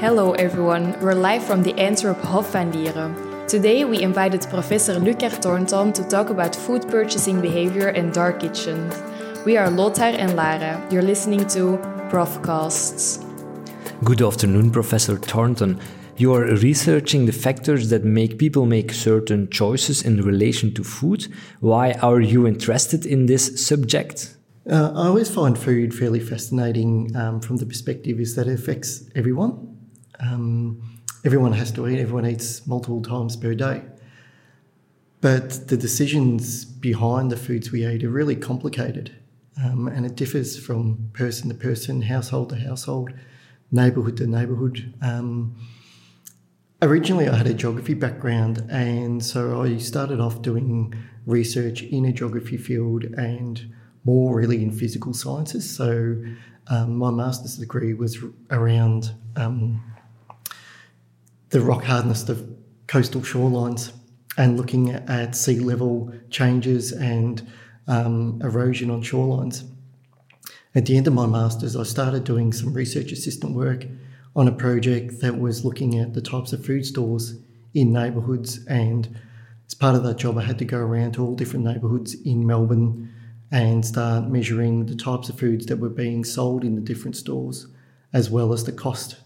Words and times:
Hello 0.00 0.32
everyone, 0.32 0.98
we're 1.02 1.12
live 1.12 1.44
from 1.44 1.62
the 1.62 1.74
Antwerp 1.74 2.16
Hof 2.22 2.52
van 2.52 2.72
Liere. 2.72 3.14
Today 3.46 3.84
we 3.84 4.00
invited 4.00 4.40
Professor 4.48 4.94
Lukar 4.94 5.30
Thornton 5.30 5.92
to 5.92 6.02
talk 6.04 6.30
about 6.30 6.56
food 6.56 6.88
purchasing 6.88 7.42
behavior 7.42 7.90
in 7.90 8.10
dark 8.10 8.40
kitchens. 8.40 8.94
We 9.44 9.58
are 9.58 9.68
Lothar 9.68 10.04
and 10.04 10.36
Lara. 10.36 10.82
You're 10.90 11.02
listening 11.02 11.46
to 11.48 11.76
Profcasts. 12.08 13.22
Good 14.02 14.22
afternoon, 14.22 14.70
Professor 14.70 15.16
Thornton. 15.16 15.78
You 16.16 16.32
are 16.32 16.46
researching 16.46 17.26
the 17.26 17.32
factors 17.32 17.90
that 17.90 18.02
make 18.02 18.38
people 18.38 18.64
make 18.64 18.92
certain 18.92 19.50
choices 19.50 20.00
in 20.02 20.22
relation 20.22 20.72
to 20.76 20.82
food. 20.82 21.28
Why 21.60 21.92
are 22.00 22.22
you 22.22 22.46
interested 22.46 23.04
in 23.04 23.26
this 23.26 23.66
subject? 23.66 24.34
Uh, 24.66 24.92
I 24.94 25.08
always 25.08 25.30
find 25.30 25.58
food 25.58 25.92
fairly 25.92 26.20
fascinating 26.20 27.14
um, 27.14 27.42
from 27.42 27.58
the 27.58 27.66
perspective 27.66 28.18
is 28.18 28.34
that 28.36 28.46
it 28.46 28.58
affects 28.58 29.04
everyone. 29.14 29.69
Um, 30.22 31.00
everyone 31.24 31.52
has 31.52 31.72
to 31.72 31.88
eat, 31.88 31.98
everyone 31.98 32.26
eats 32.26 32.66
multiple 32.66 33.02
times 33.02 33.36
per 33.36 33.54
day. 33.54 33.82
But 35.20 35.68
the 35.68 35.76
decisions 35.76 36.64
behind 36.64 37.30
the 37.30 37.36
foods 37.36 37.70
we 37.70 37.86
eat 37.86 38.04
are 38.04 38.10
really 38.10 38.36
complicated 38.36 39.14
um, 39.62 39.88
and 39.88 40.06
it 40.06 40.16
differs 40.16 40.58
from 40.58 41.10
person 41.12 41.48
to 41.48 41.54
person, 41.54 42.02
household 42.02 42.50
to 42.50 42.56
household, 42.56 43.12
neighbourhood 43.70 44.16
to 44.18 44.26
neighbourhood. 44.26 44.94
Um, 45.02 45.56
originally, 46.82 47.28
I 47.28 47.36
had 47.36 47.46
a 47.46 47.54
geography 47.54 47.94
background, 47.94 48.64
and 48.70 49.24
so 49.24 49.62
I 49.62 49.76
started 49.78 50.20
off 50.20 50.42
doing 50.42 50.94
research 51.26 51.82
in 51.82 52.04
a 52.06 52.12
geography 52.12 52.56
field 52.56 53.04
and 53.04 53.72
more 54.04 54.34
really 54.34 54.62
in 54.62 54.70
physical 54.70 55.12
sciences. 55.12 55.68
So, 55.68 56.16
um, 56.68 56.96
my 56.96 57.10
master's 57.10 57.56
degree 57.56 57.94
was 57.94 58.18
around 58.50 59.12
um, 59.36 59.82
the 61.50 61.60
rock 61.60 61.84
hardness 61.84 62.28
of 62.28 62.48
coastal 62.86 63.20
shorelines 63.20 63.92
and 64.36 64.56
looking 64.56 64.90
at 64.90 65.36
sea 65.36 65.60
level 65.60 66.12
changes 66.30 66.92
and 66.92 67.46
um, 67.88 68.40
erosion 68.42 68.90
on 68.90 69.02
shorelines. 69.02 69.68
At 70.74 70.86
the 70.86 70.96
end 70.96 71.08
of 71.08 71.12
my 71.12 71.26
master's, 71.26 71.76
I 71.76 71.82
started 71.82 72.24
doing 72.24 72.52
some 72.52 72.72
research 72.72 73.10
assistant 73.10 73.54
work 73.54 73.84
on 74.36 74.46
a 74.46 74.52
project 74.52 75.20
that 75.20 75.38
was 75.38 75.64
looking 75.64 75.98
at 75.98 76.14
the 76.14 76.22
types 76.22 76.52
of 76.52 76.64
food 76.64 76.86
stores 76.86 77.34
in 77.74 77.92
neighbourhoods. 77.92 78.64
And 78.66 79.18
as 79.66 79.74
part 79.74 79.96
of 79.96 80.04
that 80.04 80.18
job, 80.18 80.38
I 80.38 80.44
had 80.44 80.58
to 80.60 80.64
go 80.64 80.78
around 80.78 81.12
to 81.12 81.24
all 81.24 81.34
different 81.34 81.64
neighbourhoods 81.64 82.14
in 82.22 82.46
Melbourne 82.46 83.12
and 83.50 83.84
start 83.84 84.28
measuring 84.28 84.86
the 84.86 84.94
types 84.94 85.28
of 85.28 85.38
foods 85.38 85.66
that 85.66 85.78
were 85.78 85.88
being 85.88 86.24
sold 86.24 86.64
in 86.64 86.76
the 86.76 86.80
different 86.80 87.16
stores, 87.16 87.66
as 88.12 88.30
well 88.30 88.52
as 88.52 88.62
the 88.62 88.72
cost 88.72 89.16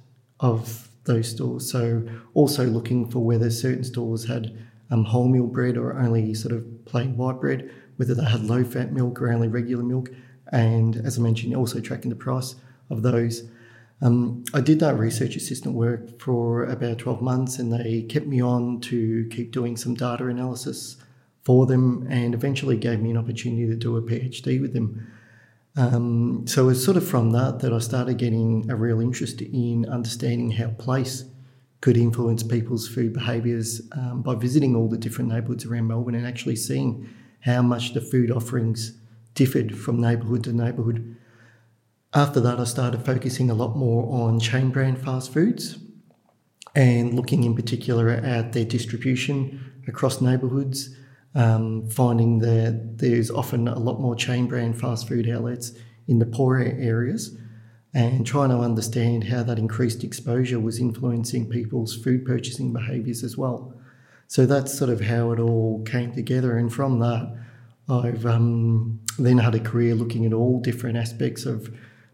of 0.41 0.89
those 1.05 1.31
stores. 1.31 1.71
So 1.71 2.07
also 2.35 2.65
looking 2.67 3.11
for 3.11 3.21
whether 3.21 3.51
certain 3.51 3.85
stores 3.85 4.27
had 4.27 4.57
um, 4.91 5.05
wholemeal 5.05 5.51
bread 5.51 5.77
or 5.77 5.99
only 5.99 6.35
sort 6.35 6.55
of 6.55 6.85
plain 6.85 7.17
white 7.17 7.41
bread, 7.41 7.71
whether 7.97 8.15
they 8.15 8.25
had 8.25 8.45
low 8.45 8.65
fat 8.65 8.93
milk 8.93 9.21
or 9.21 9.31
only 9.31 9.49
regular 9.49 9.83
milk, 9.83 10.11
and 10.53 10.97
as 10.97 11.19
I 11.19 11.23
mentioned, 11.23 11.55
also 11.55 11.81
tracking 11.81 12.11
the 12.11 12.17
price 12.17 12.57
of 12.91 13.03
those. 13.03 13.49
Um, 14.03 14.45
I 14.53 14.61
did 14.61 14.81
that 14.81 14.99
research 14.99 15.37
assistant 15.37 15.75
work 15.75 16.21
for 16.21 16.65
about 16.65 16.99
12 16.99 17.23
months 17.23 17.59
and 17.59 17.73
they 17.73 18.03
kept 18.03 18.27
me 18.27 18.43
on 18.43 18.81
to 18.83 19.27
keep 19.31 19.53
doing 19.53 19.77
some 19.77 19.95
data 19.95 20.27
analysis 20.27 20.97
for 21.43 21.67
them 21.67 22.07
and 22.11 22.35
eventually 22.35 22.77
gave 22.77 23.01
me 23.01 23.11
an 23.11 23.17
opportunity 23.17 23.67
to 23.67 23.77
do 23.77 23.97
a 23.97 24.03
PhD 24.03 24.61
with 24.61 24.73
them. 24.73 25.07
Um, 25.77 26.47
so 26.47 26.69
it's 26.69 26.85
sort 26.85 26.97
of 26.97 27.07
from 27.07 27.31
that 27.31 27.59
that 27.61 27.73
I 27.73 27.79
started 27.79 28.19
getting 28.19 28.71
a 28.71 28.77
real 28.77 29.01
interest 29.01 29.41
in 29.41 29.87
understanding 29.89 30.53
how 30.53 30.69
place 30.71 31.25
could 31.81 31.97
influence 31.97 32.43
people's 32.43 32.89
food 32.89 33.13
behaviours 33.13 33.83
um, 33.93 34.23
by 34.23 34.35
visiting 34.35 34.77
all 34.77 34.89
the 34.89 34.97
different 34.97 35.31
neighbourhoods 35.31 35.67
around 35.67 35.89
Melbourne 35.89 36.15
and 36.15 36.27
actually 36.27 36.57
seeing 36.57 37.09
how 37.41 37.61
much 37.61 37.93
the 37.93 38.01
food 38.01 38.31
offerings 38.31 38.97
differed 39.35 39.77
from 39.77 40.01
neighbourhood 40.01 40.45
to 40.45 40.53
neighbourhood. 40.53 41.17
After 42.15 42.41
that, 42.41 42.61
I 42.61 42.65
started 42.65 43.05
focusing 43.05 43.51
a 43.51 43.55
lot 43.55 43.77
more 43.77 44.11
on 44.11 44.39
chain 44.39 44.71
brand 44.71 44.99
fast 44.99 45.33
foods 45.33 45.79
and 46.75 47.15
looking 47.15 47.45
in 47.45 47.55
particular 47.55 48.09
at 48.09 48.53
their 48.53 48.65
distribution 48.65 49.83
across 49.87 50.21
neighbourhoods 50.21 50.97
um, 51.35 51.89
finding 51.89 52.39
that 52.41 52.99
there's 52.99 53.31
often 53.31 53.69
a 53.69 53.79
lot 53.79 54.01
more 54.01 54.15
chain 54.15 54.47
brand 54.47 54.79
fast 54.79 55.09
food 55.09 55.29
outlets 55.29 55.73
in 56.07 56.19
the 56.19 56.27
poorer 56.27 56.75
areas 56.79 57.37
and 57.93 58.27
trying 58.27 58.51
to 58.51 58.59
understand 58.59 59.25
how 59.25 59.43
that 59.43 59.59
increased 59.59 60.03
exposure 60.03 60.59
was 60.59 60.81
influencing 60.81 61.49
people's 61.49 61.95
food 61.95 62.25
purchasing 62.25 62.73
behaviours 62.73 63.23
as 63.23 63.37
well. 63.37 63.73
So 64.27 64.47
that's 64.47 64.77
sort 64.77 64.91
of 64.91 65.01
how 65.01 65.31
it 65.33 65.39
all 65.39 65.83
came 65.85 66.13
together. 66.13 66.57
And 66.57 66.73
from 66.73 66.99
that, 67.01 67.37
I've 67.89 68.27
um, 68.27 69.01
then 69.19 69.39
had 69.39 69.55
a 69.55 69.61
career 69.61 69.95
looking 69.95 70.27
at 70.27 70.33
all 70.33 70.61
different 70.61 70.97
aspects 70.97 71.47
of 71.47 71.73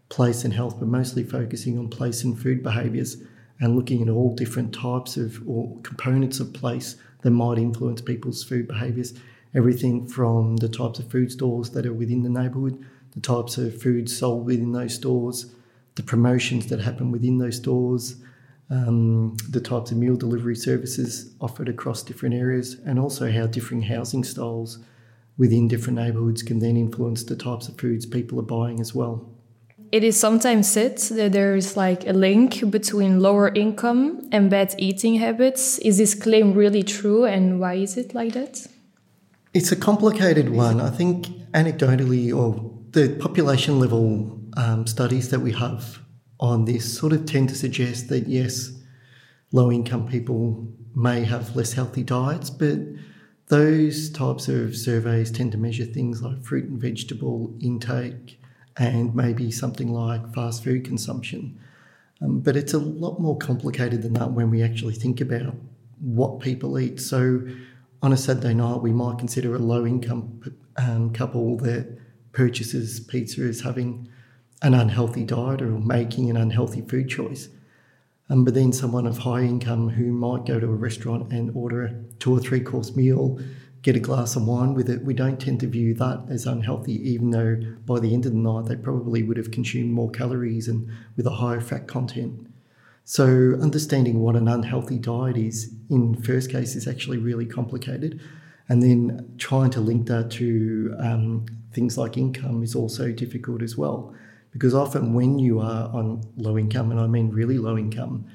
place 0.09 0.43
and 0.43 0.53
health, 0.53 0.77
but 0.77 0.87
mostly 0.87 1.23
focusing 1.23 1.79
on 1.79 1.87
place 1.89 2.23
and 2.23 2.39
food 2.39 2.61
behaviours 2.61 3.17
and 3.59 3.75
looking 3.75 4.01
at 4.01 4.09
all 4.09 4.35
different 4.35 4.73
types 4.73 5.17
of 5.17 5.41
or 5.47 5.79
components 5.81 6.39
of 6.39 6.53
place 6.53 6.95
that 7.21 7.31
might 7.31 7.57
influence 7.57 8.01
people's 8.01 8.43
food 8.43 8.67
behaviours. 8.67 9.13
Everything 9.53 10.07
from 10.07 10.57
the 10.57 10.69
types 10.69 10.99
of 10.99 11.09
food 11.11 11.31
stores 11.31 11.71
that 11.71 11.85
are 11.85 11.93
within 11.93 12.23
the 12.23 12.29
neighbourhood, 12.29 12.85
the 13.11 13.19
types 13.19 13.57
of 13.57 13.81
foods 13.81 14.17
sold 14.17 14.45
within 14.45 14.71
those 14.71 14.95
stores, 14.95 15.53
the 15.95 16.03
promotions 16.03 16.67
that 16.67 16.79
happen 16.79 17.11
within 17.11 17.37
those 17.37 17.57
stores, 17.57 18.15
um, 18.69 19.35
the 19.49 19.59
types 19.59 19.91
of 19.91 19.97
meal 19.97 20.15
delivery 20.15 20.55
services 20.55 21.33
offered 21.41 21.67
across 21.67 22.03
different 22.03 22.33
areas, 22.33 22.77
and 22.85 22.97
also 22.97 23.29
how 23.29 23.45
different 23.45 23.83
housing 23.85 24.23
styles 24.23 24.79
within 25.37 25.67
different 25.67 25.99
neighbourhoods 25.99 26.41
can 26.41 26.59
then 26.59 26.77
influence 26.77 27.23
the 27.23 27.35
types 27.35 27.67
of 27.67 27.77
foods 27.77 28.05
people 28.05 28.39
are 28.39 28.43
buying 28.43 28.79
as 28.79 28.95
well. 28.95 29.29
It 29.91 30.03
is 30.05 30.17
sometimes 30.17 30.71
said 30.71 30.97
that 30.97 31.33
there 31.33 31.55
is 31.55 31.75
like 31.75 32.07
a 32.07 32.13
link 32.13 32.69
between 32.71 33.19
lower 33.19 33.49
income 33.53 34.27
and 34.31 34.49
bad 34.49 34.73
eating 34.77 35.15
habits. 35.15 35.79
Is 35.79 35.97
this 35.97 36.15
claim 36.15 36.53
really 36.53 36.83
true 36.83 37.25
and 37.25 37.59
why 37.59 37.73
is 37.73 37.97
it 37.97 38.15
like 38.15 38.33
that? 38.33 38.67
It's 39.53 39.71
a 39.71 39.75
complicated 39.75 40.49
one. 40.49 40.79
I 40.79 40.89
think 40.89 41.27
anecdotally, 41.51 42.33
or 42.33 42.71
the 42.91 43.09
population 43.19 43.79
level 43.79 44.39
um, 44.55 44.87
studies 44.87 45.29
that 45.29 45.41
we 45.41 45.51
have 45.51 45.99
on 46.39 46.65
this 46.65 46.97
sort 46.97 47.11
of 47.11 47.25
tend 47.25 47.49
to 47.49 47.55
suggest 47.55 48.07
that 48.09 48.27
yes, 48.27 48.71
low 49.51 49.71
income 49.71 50.07
people 50.07 50.67
may 50.95 51.25
have 51.25 51.55
less 51.55 51.73
healthy 51.73 52.03
diets, 52.03 52.49
but 52.49 52.79
those 53.47 54.09
types 54.09 54.47
of 54.47 54.75
surveys 54.75 55.31
tend 55.31 55.51
to 55.51 55.57
measure 55.57 55.85
things 55.85 56.21
like 56.21 56.41
fruit 56.41 56.69
and 56.69 56.81
vegetable 56.81 57.53
intake, 57.59 58.40
and 58.77 59.13
maybe 59.15 59.51
something 59.51 59.91
like 59.91 60.33
fast 60.33 60.63
food 60.63 60.85
consumption. 60.85 61.59
Um, 62.21 62.39
but 62.39 62.55
it's 62.55 62.73
a 62.73 62.79
lot 62.79 63.19
more 63.19 63.37
complicated 63.37 64.01
than 64.01 64.13
that 64.13 64.31
when 64.31 64.49
we 64.49 64.61
actually 64.61 64.93
think 64.93 65.21
about 65.21 65.55
what 65.99 66.39
people 66.39 66.77
eat. 66.79 66.99
So 66.99 67.41
on 68.01 68.13
a 68.13 68.17
Saturday 68.17 68.53
night, 68.53 68.81
we 68.81 68.91
might 68.91 69.17
consider 69.17 69.55
a 69.55 69.59
low 69.59 69.85
income 69.85 70.41
um, 70.77 71.13
couple 71.13 71.57
that 71.57 71.97
purchases 72.31 72.99
pizza 72.99 73.41
as 73.41 73.61
having 73.61 74.07
an 74.61 74.73
unhealthy 74.73 75.23
diet 75.23 75.61
or 75.61 75.79
making 75.79 76.29
an 76.29 76.37
unhealthy 76.37 76.81
food 76.81 77.09
choice. 77.09 77.49
Um, 78.29 78.45
but 78.45 78.53
then 78.53 78.71
someone 78.71 79.07
of 79.07 79.17
high 79.17 79.41
income 79.41 79.89
who 79.89 80.11
might 80.11 80.45
go 80.45 80.59
to 80.59 80.65
a 80.65 80.75
restaurant 80.75 81.33
and 81.33 81.51
order 81.55 81.83
a 81.83 81.93
two 82.19 82.33
or 82.33 82.39
three 82.39 82.61
course 82.61 82.95
meal 82.95 83.39
get 83.81 83.95
a 83.95 83.99
glass 83.99 84.35
of 84.35 84.45
wine 84.45 84.73
with 84.73 84.89
it, 84.89 85.03
we 85.03 85.13
don't 85.13 85.39
tend 85.39 85.59
to 85.59 85.67
view 85.67 85.93
that 85.95 86.23
as 86.29 86.45
unhealthy, 86.45 86.93
even 87.09 87.31
though 87.31 87.57
by 87.85 87.99
the 87.99 88.13
end 88.13 88.25
of 88.25 88.31
the 88.31 88.37
night 88.37 88.65
they 88.65 88.75
probably 88.75 89.23
would 89.23 89.37
have 89.37 89.51
consumed 89.51 89.91
more 89.91 90.11
calories 90.11 90.67
and 90.67 90.89
with 91.17 91.25
a 91.25 91.31
higher 91.31 91.61
fat 91.61 91.87
content. 91.87 92.47
So, 93.03 93.57
understanding 93.59 94.19
what 94.19 94.35
an 94.35 94.47
unhealthy 94.47 94.99
diet 94.99 95.35
is 95.35 95.73
in 95.89 96.21
first 96.21 96.51
case 96.51 96.75
is 96.75 96.87
actually 96.87 97.17
really 97.17 97.45
complicated. 97.45 98.21
And 98.69 98.81
then 98.81 99.33
trying 99.37 99.71
to 99.71 99.81
link 99.81 100.07
that 100.07 100.31
to 100.31 100.95
um, 100.99 101.45
things 101.73 101.97
like 101.97 102.15
income 102.15 102.63
is 102.63 102.75
also 102.75 103.11
difficult 103.11 103.63
as 103.63 103.75
well. 103.75 104.15
Because 104.51 104.73
often 104.73 105.13
when 105.13 105.39
you 105.39 105.59
are 105.59 105.89
on 105.89 106.21
low 106.37 106.57
income, 106.57 106.91
and 106.91 106.99
I 106.99 107.07
mean 107.07 107.31
really 107.31 107.57
low 107.57 107.77
income, 107.77 108.27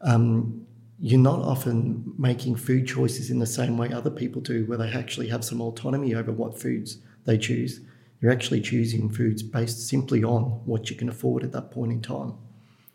um, 0.00 0.61
you're 1.04 1.18
not 1.18 1.40
often 1.40 2.14
making 2.16 2.54
food 2.54 2.86
choices 2.86 3.28
in 3.28 3.40
the 3.40 3.46
same 3.46 3.76
way 3.76 3.92
other 3.92 4.08
people 4.08 4.40
do, 4.40 4.64
where 4.66 4.78
they 4.78 4.92
actually 4.92 5.26
have 5.26 5.44
some 5.44 5.60
autonomy 5.60 6.14
over 6.14 6.30
what 6.30 6.56
foods 6.56 6.98
they 7.24 7.36
choose. 7.36 7.80
You're 8.20 8.30
actually 8.30 8.60
choosing 8.60 9.10
foods 9.10 9.42
based 9.42 9.88
simply 9.88 10.22
on 10.22 10.44
what 10.64 10.90
you 10.90 10.96
can 10.96 11.08
afford 11.08 11.42
at 11.42 11.50
that 11.52 11.72
point 11.72 11.90
in 11.90 12.02
time. 12.02 12.34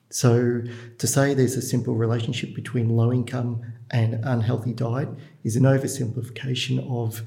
So, 0.10 0.62
to 0.98 1.06
say 1.06 1.34
there's 1.34 1.58
a 1.58 1.62
simple 1.62 1.96
relationship 1.96 2.56
between 2.56 2.88
low 2.88 3.12
income 3.12 3.62
and 3.92 4.14
unhealthy 4.24 4.72
diet 4.72 5.10
is 5.44 5.58
an 5.58 5.64
oversimplification 5.64 6.90
of 6.90 7.24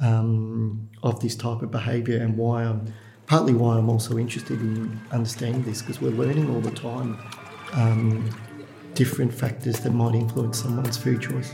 um, 0.00 0.90
of 1.04 1.20
this 1.20 1.36
type 1.36 1.62
of 1.62 1.70
behaviour, 1.70 2.20
and 2.20 2.36
why 2.36 2.64
I'm 2.64 2.92
partly 3.26 3.54
why 3.54 3.78
I'm 3.78 3.88
also 3.88 4.18
interested 4.18 4.60
in 4.60 5.00
understanding 5.12 5.62
this 5.62 5.80
because 5.80 6.00
we're 6.00 6.10
learning 6.10 6.50
all 6.52 6.60
the 6.60 6.72
time. 6.72 7.20
Um, 7.74 8.30
different 8.94 9.32
factors 9.32 9.80
that 9.80 9.92
might 9.92 10.14
influence 10.14 10.62
someone's 10.62 10.96
food 10.96 11.20
choice. 11.20 11.52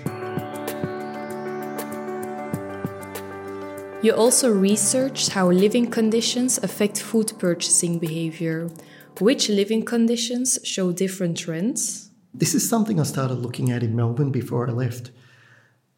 You 4.03 4.15
also 4.15 4.51
researched 4.51 5.31
how 5.31 5.51
living 5.51 5.91
conditions 5.91 6.59
affect 6.59 7.03
food 7.03 7.33
purchasing 7.39 7.99
behavior. 7.99 8.71
Which 9.19 9.51
living 9.51 9.85
conditions 9.85 10.59
show 10.65 10.93
different 10.93 11.37
trends? 11.37 12.11
This 12.33 12.55
is 12.55 12.67
something 12.67 12.99
I 12.99 13.03
started 13.03 13.35
looking 13.35 13.71
at 13.71 13.83
in 13.83 13.95
Melbourne 13.95 14.31
before 14.31 14.69
I 14.69 14.73
left. 14.73 15.11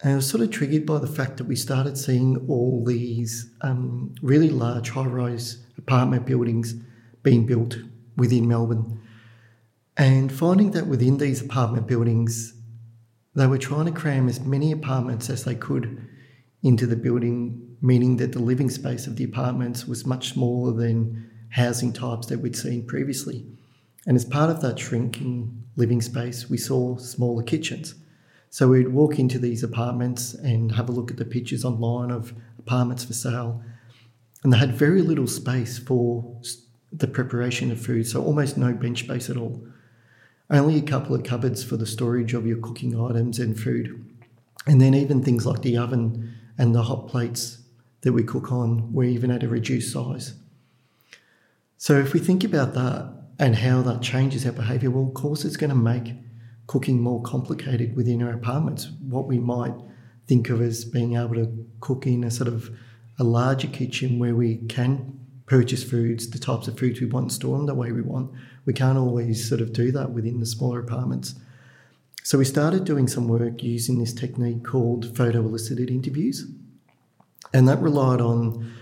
And 0.02 0.14
I 0.14 0.16
was 0.16 0.28
sort 0.28 0.42
of 0.42 0.50
triggered 0.50 0.84
by 0.84 0.98
the 0.98 1.06
fact 1.06 1.36
that 1.36 1.44
we 1.44 1.54
started 1.54 1.96
seeing 1.96 2.44
all 2.48 2.82
these 2.84 3.50
um, 3.60 4.14
really 4.20 4.50
large 4.50 4.90
high 4.90 5.06
rise 5.06 5.64
apartment 5.78 6.26
buildings 6.26 6.74
being 7.22 7.46
built 7.46 7.76
within 8.16 8.48
Melbourne. 8.48 9.00
And 9.96 10.32
finding 10.32 10.70
that 10.70 10.86
within 10.86 11.18
these 11.18 11.42
apartment 11.42 11.86
buildings, 11.86 12.54
they 13.34 13.46
were 13.46 13.58
trying 13.58 13.86
to 13.86 13.92
cram 13.92 14.28
as 14.28 14.40
many 14.40 14.72
apartments 14.72 15.28
as 15.28 15.44
they 15.44 15.54
could 15.54 16.08
into 16.62 16.86
the 16.86 16.96
building, 16.96 17.76
meaning 17.82 18.16
that 18.18 18.32
the 18.32 18.38
living 18.38 18.70
space 18.70 19.06
of 19.06 19.16
the 19.16 19.24
apartments 19.24 19.86
was 19.86 20.06
much 20.06 20.32
smaller 20.32 20.72
than 20.72 21.30
housing 21.50 21.92
types 21.92 22.26
that 22.28 22.38
we'd 22.38 22.56
seen 22.56 22.86
previously. 22.86 23.46
And 24.06 24.16
as 24.16 24.24
part 24.24 24.50
of 24.50 24.62
that 24.62 24.78
shrinking 24.78 25.64
living 25.76 26.00
space, 26.00 26.48
we 26.48 26.56
saw 26.58 26.96
smaller 26.96 27.42
kitchens. 27.42 27.94
So 28.50 28.68
we'd 28.68 28.88
walk 28.88 29.18
into 29.18 29.38
these 29.38 29.62
apartments 29.62 30.34
and 30.34 30.72
have 30.72 30.88
a 30.88 30.92
look 30.92 31.10
at 31.10 31.16
the 31.16 31.24
pictures 31.24 31.64
online 31.64 32.10
of 32.10 32.34
apartments 32.58 33.04
for 33.04 33.12
sale. 33.12 33.62
And 34.42 34.52
they 34.52 34.58
had 34.58 34.72
very 34.72 35.02
little 35.02 35.26
space 35.26 35.78
for 35.78 36.38
the 36.92 37.06
preparation 37.06 37.70
of 37.70 37.80
food, 37.80 38.06
so 38.06 38.22
almost 38.22 38.58
no 38.58 38.72
bench 38.74 39.04
space 39.04 39.30
at 39.30 39.36
all. 39.36 39.66
Only 40.52 40.76
a 40.76 40.82
couple 40.82 41.14
of 41.14 41.24
cupboards 41.24 41.64
for 41.64 41.78
the 41.78 41.86
storage 41.86 42.34
of 42.34 42.46
your 42.46 42.58
cooking 42.58 43.00
items 43.00 43.38
and 43.38 43.58
food. 43.58 44.06
And 44.66 44.80
then 44.80 44.92
even 44.92 45.22
things 45.22 45.46
like 45.46 45.62
the 45.62 45.78
oven 45.78 46.34
and 46.58 46.74
the 46.74 46.82
hot 46.82 47.08
plates 47.08 47.58
that 48.02 48.12
we 48.12 48.22
cook 48.22 48.52
on 48.52 48.92
were 48.92 49.04
even 49.04 49.30
at 49.30 49.42
a 49.42 49.48
reduced 49.48 49.90
size. 49.92 50.34
So 51.78 51.98
if 51.98 52.12
we 52.12 52.20
think 52.20 52.44
about 52.44 52.74
that 52.74 53.12
and 53.38 53.56
how 53.56 53.80
that 53.82 54.02
changes 54.02 54.44
our 54.44 54.52
behaviour, 54.52 54.90
well, 54.90 55.08
of 55.08 55.14
course, 55.14 55.46
it's 55.46 55.56
going 55.56 55.70
to 55.70 55.76
make 55.76 56.12
cooking 56.66 57.00
more 57.00 57.22
complicated 57.22 57.96
within 57.96 58.22
our 58.22 58.34
apartments. 58.34 58.90
What 59.00 59.26
we 59.26 59.38
might 59.38 59.74
think 60.26 60.50
of 60.50 60.60
as 60.60 60.84
being 60.84 61.16
able 61.16 61.34
to 61.36 61.66
cook 61.80 62.06
in 62.06 62.24
a 62.24 62.30
sort 62.30 62.48
of 62.48 62.70
a 63.18 63.24
larger 63.24 63.68
kitchen 63.68 64.18
where 64.18 64.34
we 64.34 64.58
can 64.68 65.18
purchase 65.46 65.82
foods, 65.82 66.30
the 66.30 66.38
types 66.38 66.68
of 66.68 66.78
foods 66.78 67.00
we 67.00 67.06
want, 67.06 67.32
store 67.32 67.56
them 67.56 67.66
the 67.66 67.74
way 67.74 67.90
we 67.90 68.02
want. 68.02 68.30
We 68.64 68.72
can't 68.72 68.98
always 68.98 69.48
sort 69.48 69.60
of 69.60 69.72
do 69.72 69.90
that 69.92 70.10
within 70.12 70.40
the 70.40 70.46
smaller 70.46 70.80
apartments. 70.80 71.34
So 72.22 72.38
we 72.38 72.44
started 72.44 72.84
doing 72.84 73.08
some 73.08 73.26
work 73.26 73.62
using 73.62 73.98
this 73.98 74.12
technique 74.12 74.64
called 74.64 75.16
photo 75.16 75.40
elicited 75.40 75.90
interviews. 75.90 76.46
And 77.52 77.68
that 77.68 77.82
relied 77.82 78.20
on 78.20 78.72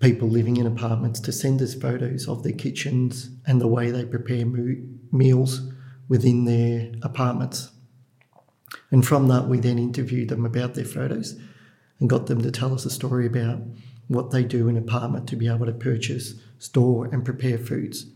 people 0.00 0.28
living 0.28 0.58
in 0.58 0.66
apartments 0.66 1.18
to 1.20 1.32
send 1.32 1.62
us 1.62 1.74
photos 1.74 2.28
of 2.28 2.42
their 2.42 2.52
kitchens 2.52 3.30
and 3.46 3.60
the 3.60 3.66
way 3.66 3.90
they 3.90 4.04
prepare 4.04 4.44
mo- 4.44 4.82
meals 5.10 5.62
within 6.08 6.44
their 6.44 6.92
apartments. 7.02 7.70
And 8.90 9.06
from 9.06 9.28
that, 9.28 9.48
we 9.48 9.58
then 9.58 9.78
interviewed 9.78 10.28
them 10.28 10.44
about 10.44 10.74
their 10.74 10.84
photos 10.84 11.38
and 11.98 12.10
got 12.10 12.26
them 12.26 12.42
to 12.42 12.50
tell 12.50 12.74
us 12.74 12.84
a 12.84 12.90
story 12.90 13.26
about 13.26 13.60
what 14.08 14.30
they 14.30 14.44
do 14.44 14.68
in 14.68 14.76
an 14.76 14.82
apartment 14.82 15.26
to 15.28 15.36
be 15.36 15.48
able 15.48 15.66
to 15.66 15.72
purchase, 15.72 16.34
store, 16.58 17.06
and 17.06 17.24
prepare 17.24 17.56
foods. 17.56 18.06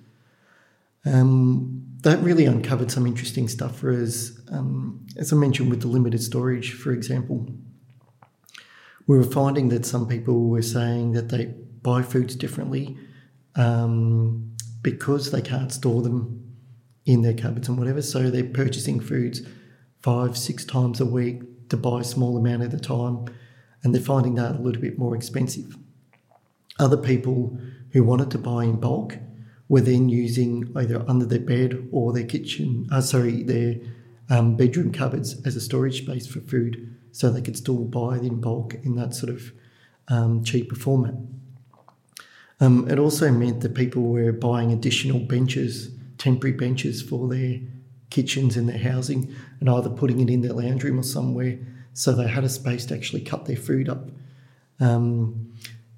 Um, 1.05 1.85
that 2.03 2.21
really 2.21 2.47
uncovered 2.47 2.91
some 2.91 3.07
interesting 3.07 3.49
stuff 3.49 3.77
for 3.77 3.91
us. 3.91 4.39
Um, 4.51 5.07
as 5.17 5.33
I 5.33 5.37
mentioned, 5.37 5.71
with 5.71 5.81
the 5.81 5.89
limited 5.89 6.23
storage, 6.23 6.73
for 6.73 6.93
example, 6.93 7.47
we 9.07 9.17
were 9.17 9.25
finding 9.25 9.69
that 9.71 9.85
some 9.85 10.07
people 10.07 10.49
were 10.49 10.63
saying 10.63 11.13
that 11.13 11.29
they 11.31 11.47
buy 11.83 12.03
foods 12.03 12.37
differently 12.37 12.97
um, 13.57 14.55
because 14.83 15.31
they 15.31 15.43
can't 15.43 15.73
store 15.73 16.03
them 16.03 16.57
in 17.05 17.23
their 17.23 17.35
cupboards 17.35 17.69
and 17.69 17.79
whatever. 17.79 18.03
So 18.03 18.31
they're 18.31 18.45
purchasing 18.45 19.01
foods 19.01 19.43
five, 20.03 20.37
six 20.37 20.65
times 20.65 21.01
a 21.01 21.07
week 21.07 21.69
to 21.71 21.77
buy 21.77 22.01
a 22.01 22.05
small 22.05 22.37
amount 22.37 22.63
at 22.63 22.75
a 22.75 22.79
time, 22.79 23.27
and 23.83 23.95
they're 23.95 24.03
finding 24.03 24.35
that 24.37 24.57
a 24.57 24.59
little 24.59 24.81
bit 24.81 24.99
more 24.99 25.17
expensive. 25.17 25.77
Other 26.79 26.97
people 26.97 27.59
who 27.93 28.05
wanted 28.05 28.31
to 28.31 28.39
buy 28.39 28.65
in 28.65 28.79
bulk 28.79 29.19
were 29.69 29.81
then 29.81 30.09
using 30.09 30.73
either 30.77 31.05
under 31.09 31.27
their 31.27 31.41
bed 31.41 31.89
or 31.93 32.13
their 32.13 32.25
kitchen, 32.25 32.87
uh, 32.91 33.01
sorry, 33.01 33.43
their 33.43 33.77
um, 34.31 34.57
bedroom 34.57 34.93
cupboards 34.93 35.41
as 35.47 35.57
a 35.57 35.61
storage 35.61 36.03
space 36.03 36.27
for 36.27 36.41
food 36.41 36.95
so 37.13 37.31
they 37.31 37.43
could 37.43 37.57
still 37.57 37.85
buy 37.85 38.17
it 38.17 38.23
in 38.23 38.41
bulk 38.41 38.75
in 38.83 38.95
that 38.97 39.15
sort 39.15 39.33
of 39.33 39.53
um, 40.09 40.43
cheaper 40.45 40.75
format. 40.75 41.15
Um, 42.61 42.89
it 42.89 42.99
also 42.99 43.31
meant 43.31 43.61
that 43.61 43.75
people 43.75 44.03
were 44.03 44.33
buying 44.33 44.73
additional 44.73 45.21
benches, 45.21 45.91
temporary 46.17 46.57
benches 46.57 47.03
for 47.03 47.29
their 47.29 47.61
kitchens 48.11 48.57
and 48.57 48.69
their 48.69 48.79
housing, 48.79 49.35
and 49.61 49.69
either 49.69 49.91
putting 49.91 50.21
it 50.21 50.31
in 50.31 50.41
their 50.41 50.53
lounge 50.53 50.83
room 50.83 50.99
or 50.99 51.05
somewhere 51.05 51.59
so 51.99 52.13
they 52.13 52.29
had 52.29 52.45
a 52.45 52.49
space 52.49 52.87
to 52.87 52.95
actually 52.95 53.21
cut 53.21 53.47
their 53.47 53.57
food 53.57 53.89
up. 53.89 54.09
Um, 54.79 55.53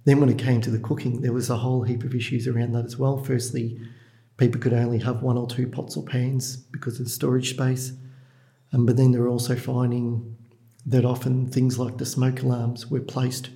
then, 0.05 0.21
when 0.21 0.29
it 0.29 0.39
came 0.39 0.61
to 0.63 0.71
the 0.71 0.79
cooking, 0.79 1.21
there 1.21 1.33
was 1.33 1.51
a 1.51 1.57
whole 1.57 1.83
heap 1.83 2.05
of 2.05 2.15
issues 2.15 2.47
around 2.47 2.73
that 2.73 2.85
as 2.85 2.97
well. 2.97 3.23
Firstly, 3.23 3.79
people 4.39 4.61
could 4.61 4.73
only 4.73 4.99
have 4.99 5.23
one 5.23 5.37
or 5.37 5.47
two 5.47 5.67
pots 5.67 5.97
or 5.97 6.03
pans 6.03 6.57
because 6.57 6.99
of 6.99 7.05
the 7.05 7.11
storage 7.11 7.51
space. 7.51 7.93
Um, 8.73 8.87
but 8.87 8.97
then 8.97 9.13
they're 9.13 9.29
also 9.29 9.57
finding 9.57 10.37
that 10.87 11.05
often 11.05 11.49
things 11.49 11.79
like 11.79 11.99
the 11.99 12.07
smoke 12.07 12.43
alarms 12.43 12.87
were 12.91 13.01
placed 13.01 13.51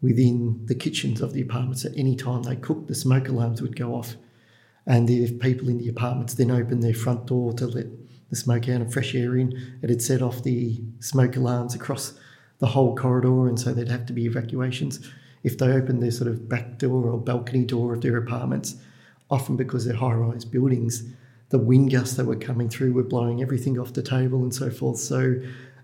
within 0.00 0.60
the 0.66 0.74
kitchens 0.74 1.20
of 1.20 1.32
the 1.32 1.40
apartments. 1.40 1.84
At 1.84 1.96
any 1.96 2.14
time 2.14 2.42
they 2.42 2.56
cooked, 2.56 2.88
the 2.88 2.94
smoke 2.94 3.28
alarms 3.28 3.60
would 3.60 3.74
go 3.74 3.94
off. 3.94 4.14
And 4.86 5.08
if 5.08 5.40
people 5.40 5.68
in 5.68 5.78
the 5.78 5.88
apartments 5.88 6.34
then 6.34 6.50
opened 6.50 6.82
their 6.82 6.94
front 6.94 7.26
door 7.26 7.52
to 7.54 7.66
let 7.66 7.86
the 8.30 8.36
smoke 8.36 8.68
out 8.68 8.82
and 8.82 8.92
fresh 8.92 9.14
air 9.14 9.36
in, 9.36 9.78
it 9.82 9.90
had 9.90 10.02
set 10.02 10.22
off 10.22 10.42
the 10.42 10.80
smoke 11.00 11.36
alarms 11.36 11.74
across 11.74 12.14
the 12.58 12.66
whole 12.66 12.94
corridor, 12.94 13.48
and 13.48 13.58
so 13.58 13.72
there'd 13.72 13.88
have 13.88 14.06
to 14.06 14.12
be 14.12 14.26
evacuations. 14.26 15.10
If 15.44 15.58
they 15.58 15.70
opened 15.70 16.02
their 16.02 16.10
sort 16.10 16.28
of 16.28 16.48
back 16.48 16.78
door 16.78 17.08
or 17.10 17.18
balcony 17.18 17.64
door 17.64 17.94
of 17.94 18.00
their 18.00 18.16
apartments, 18.16 18.76
often 19.30 19.56
because 19.56 19.84
they're 19.84 19.94
high 19.94 20.14
rise 20.14 20.44
buildings, 20.44 21.04
the 21.50 21.58
wind 21.58 21.92
gusts 21.92 22.16
that 22.16 22.24
were 22.24 22.36
coming 22.36 22.68
through 22.68 22.94
were 22.94 23.04
blowing 23.04 23.40
everything 23.40 23.78
off 23.78 23.92
the 23.92 24.02
table 24.02 24.42
and 24.42 24.52
so 24.52 24.70
forth. 24.70 24.98
So 24.98 25.36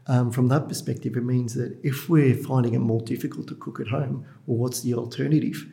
um, 0.07 0.31
from 0.33 0.49
that 0.49 0.67
perspective, 0.69 1.17
it 1.17 1.25
means 1.25 1.55
that 1.55 1.79
if 1.85 2.09
we're 2.09 2.35
finding 2.35 2.75
it 2.75 2.81
more 2.81 3.01
difficult 3.03 3.47
to 3.49 3.55
cook 3.55 3.79
at 3.79 3.89
home, 3.89 4.27
well, 4.47 4.57
what's 4.57 4.81
the 4.81 4.95
alternative? 4.95 5.67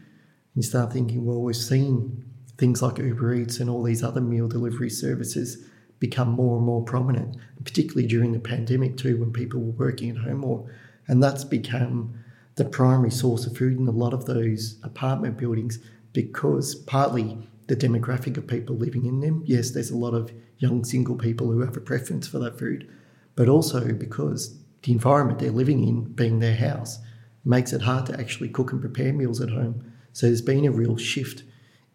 You 0.54 0.62
start 0.62 0.94
thinking, 0.94 1.26
well, 1.26 1.42
we've 1.42 1.56
seen 1.56 2.26
things 2.58 2.82
like 2.82 2.98
Uber 2.98 3.34
Eats 3.36 3.60
and 3.60 3.70
all 3.70 3.84
these 3.84 4.04
other 4.04 4.22
meal 4.22 4.48
delivery 4.48 4.90
services 4.90 5.66
become 6.00 6.30
more 6.30 6.58
and 6.58 6.66
more 6.66 6.84
prominent, 6.84 7.38
particularly 7.64 8.08
during 8.08 8.34
the 8.34 8.40
pandemic 8.40 8.98
too, 8.98 9.18
when 9.18 9.32
people 9.32 9.60
were 9.62 9.72
working 9.72 10.10
at 10.10 10.18
home 10.18 10.40
more. 10.40 10.70
And 11.08 11.24
that's 11.24 11.44
become 11.44 12.14
the 12.58 12.66
primary 12.66 13.12
source 13.12 13.46
of 13.46 13.56
food 13.56 13.78
in 13.78 13.88
a 13.88 13.92
lot 13.92 14.14
of 14.14 14.26
those 14.26 14.80
apartment 14.84 15.38
buildings 15.38 15.80
because 16.12 16.76
partly 16.76 17.48
the 17.68 17.76
demographic 17.76 18.36
of 18.38 18.48
people 18.48 18.76
living 18.76 19.06
in 19.06 19.20
them. 19.20 19.44
Yes, 19.46 19.72
there's 19.72 19.92
a 19.92 19.98
lot 19.98 20.14
of 20.14 20.32
young 20.58 20.84
single 20.84 21.16
people 21.16 21.52
who 21.52 21.60
have 21.62 21.78
a 21.78 21.82
preference 21.82 22.28
for 22.28 22.40
that 22.40 22.58
food, 22.58 22.90
but 23.36 23.48
also 23.48 23.94
because 23.94 24.58
the 24.84 24.92
environment 24.92 25.40
they're 25.40 25.52
living 25.52 25.88
in, 25.88 26.06
being 26.14 26.40
their 26.40 26.56
house, 26.56 27.00
makes 27.46 27.74
it 27.74 27.82
hard 27.82 28.06
to 28.08 28.20
actually 28.20 28.50
cook 28.50 28.72
and 28.72 28.82
prepare 28.82 29.14
meals 29.14 29.40
at 29.40 29.50
home. 29.50 29.94
So 30.14 30.26
there's 30.26 30.42
been 30.42 30.66
a 30.66 30.72
real 30.72 30.98
shift 30.98 31.44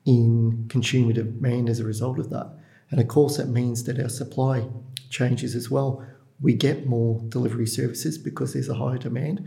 in 0.05 0.67
consumer 0.69 1.13
demand 1.13 1.69
as 1.69 1.81
a 1.81 1.85
result 1.85 2.19
of 2.19 2.31
that. 2.31 2.55
And 2.91 3.01
of 3.01 3.09
course, 3.09 3.37
that 3.39 3.49
means 3.49 3.85
that 3.85 3.99
our 3.99 4.09
supply 4.09 4.69
changes 5.11 5.55
as 5.57 5.71
well. 5.71 6.05
We 6.41 6.55
get 6.55 6.87
more 6.87 7.21
delivery 7.29 7.67
services 7.67 8.19
because 8.19 8.53
there's 8.53 8.69
a 8.69 8.75
higher 8.75 8.99
demand. 8.99 9.47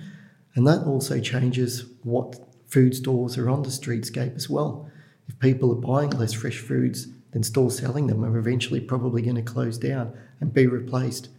And 0.55 0.65
that 0.67 0.85
also 0.85 1.19
changes 1.19 1.85
what 2.03 2.39
food 2.67 2.95
stores 2.95 3.37
are 3.37 3.49
on 3.49 3.63
the 3.63 3.69
streetscape 3.69 4.35
as 4.35 4.49
well. 4.49 4.89
If 5.27 5.39
people 5.39 5.71
are 5.71 5.75
buying 5.75 6.11
less 6.11 6.33
fresh 6.33 6.59
foods, 6.59 7.07
then 7.31 7.43
stores 7.43 7.77
selling 7.77 8.07
them 8.07 8.23
are 8.23 8.37
eventually 8.37 8.79
probably 8.79 9.21
going 9.21 9.35
to 9.35 9.41
close 9.41 9.77
down 9.77 10.17
and 10.39 10.53
be 10.53 10.67
replaced 10.67 11.29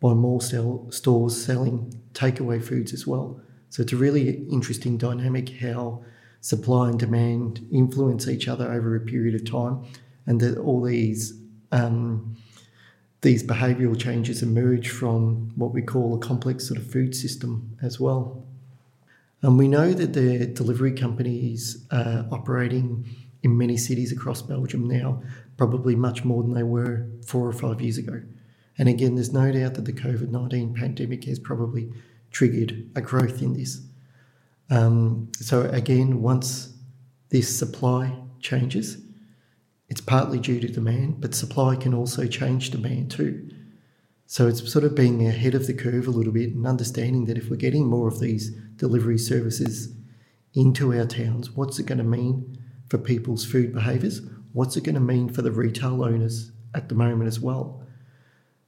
by 0.00 0.12
more 0.12 0.42
sell, 0.42 0.86
stores 0.90 1.42
selling 1.42 2.00
takeaway 2.12 2.62
foods 2.62 2.92
as 2.92 3.06
well. 3.06 3.40
So 3.70 3.82
it's 3.82 3.92
a 3.92 3.96
really 3.96 4.44
interesting 4.50 4.98
dynamic 4.98 5.48
how 5.60 6.04
supply 6.40 6.88
and 6.90 6.98
demand 6.98 7.66
influence 7.72 8.28
each 8.28 8.46
other 8.46 8.70
over 8.70 8.94
a 8.94 9.00
period 9.00 9.34
of 9.34 9.44
time, 9.44 9.84
and 10.26 10.40
that 10.40 10.58
all 10.58 10.82
these 10.82 11.40
um, 11.72 12.36
these 13.22 13.42
behavioural 13.42 13.98
changes 13.98 14.42
emerge 14.42 14.88
from 14.88 15.50
what 15.56 15.72
we 15.72 15.82
call 15.82 16.14
a 16.14 16.18
complex 16.18 16.68
sort 16.68 16.78
of 16.78 16.88
food 16.88 17.14
system 17.14 17.76
as 17.82 17.98
well. 17.98 18.45
And 19.42 19.58
we 19.58 19.68
know 19.68 19.92
that 19.92 20.12
the 20.12 20.46
delivery 20.46 20.92
companies 20.92 21.86
are 21.90 22.26
operating 22.32 23.06
in 23.42 23.56
many 23.56 23.76
cities 23.76 24.12
across 24.12 24.42
Belgium 24.42 24.88
now, 24.88 25.22
probably 25.56 25.94
much 25.94 26.24
more 26.24 26.42
than 26.42 26.54
they 26.54 26.62
were 26.62 27.06
four 27.26 27.46
or 27.46 27.52
five 27.52 27.80
years 27.80 27.98
ago. 27.98 28.22
And 28.78 28.88
again, 28.88 29.14
there's 29.14 29.32
no 29.32 29.52
doubt 29.52 29.74
that 29.74 29.84
the 29.84 29.92
COVID 29.92 30.30
19 30.30 30.74
pandemic 30.74 31.24
has 31.24 31.38
probably 31.38 31.92
triggered 32.30 32.90
a 32.94 33.00
growth 33.00 33.42
in 33.42 33.54
this. 33.54 33.80
Um, 34.68 35.30
so, 35.34 35.62
again, 35.62 36.20
once 36.20 36.74
this 37.30 37.56
supply 37.56 38.18
changes, 38.40 38.98
it's 39.88 40.00
partly 40.00 40.40
due 40.40 40.60
to 40.60 40.68
demand, 40.68 41.20
but 41.20 41.34
supply 41.34 41.76
can 41.76 41.94
also 41.94 42.26
change 42.26 42.70
demand 42.70 43.10
too. 43.10 43.48
So 44.26 44.48
it's 44.48 44.70
sort 44.70 44.84
of 44.84 44.94
being 44.94 45.26
ahead 45.26 45.54
of 45.54 45.66
the 45.66 45.74
curve 45.74 46.08
a 46.08 46.10
little 46.10 46.32
bit 46.32 46.52
and 46.52 46.66
understanding 46.66 47.26
that 47.26 47.38
if 47.38 47.48
we're 47.48 47.56
getting 47.56 47.86
more 47.86 48.08
of 48.08 48.18
these 48.18 48.50
delivery 48.76 49.18
services 49.18 49.94
into 50.52 50.92
our 50.92 51.06
towns, 51.06 51.52
what's 51.52 51.78
it 51.78 51.86
going 51.86 51.98
to 51.98 52.04
mean 52.04 52.58
for 52.88 52.98
people's 52.98 53.44
food 53.44 53.72
behaviours? 53.72 54.22
What's 54.52 54.76
it 54.76 54.84
going 54.84 54.96
to 54.96 55.00
mean 55.00 55.28
for 55.28 55.42
the 55.42 55.52
retail 55.52 56.02
owners 56.02 56.50
at 56.74 56.88
the 56.88 56.94
moment 56.96 57.28
as 57.28 57.38
well? 57.38 57.82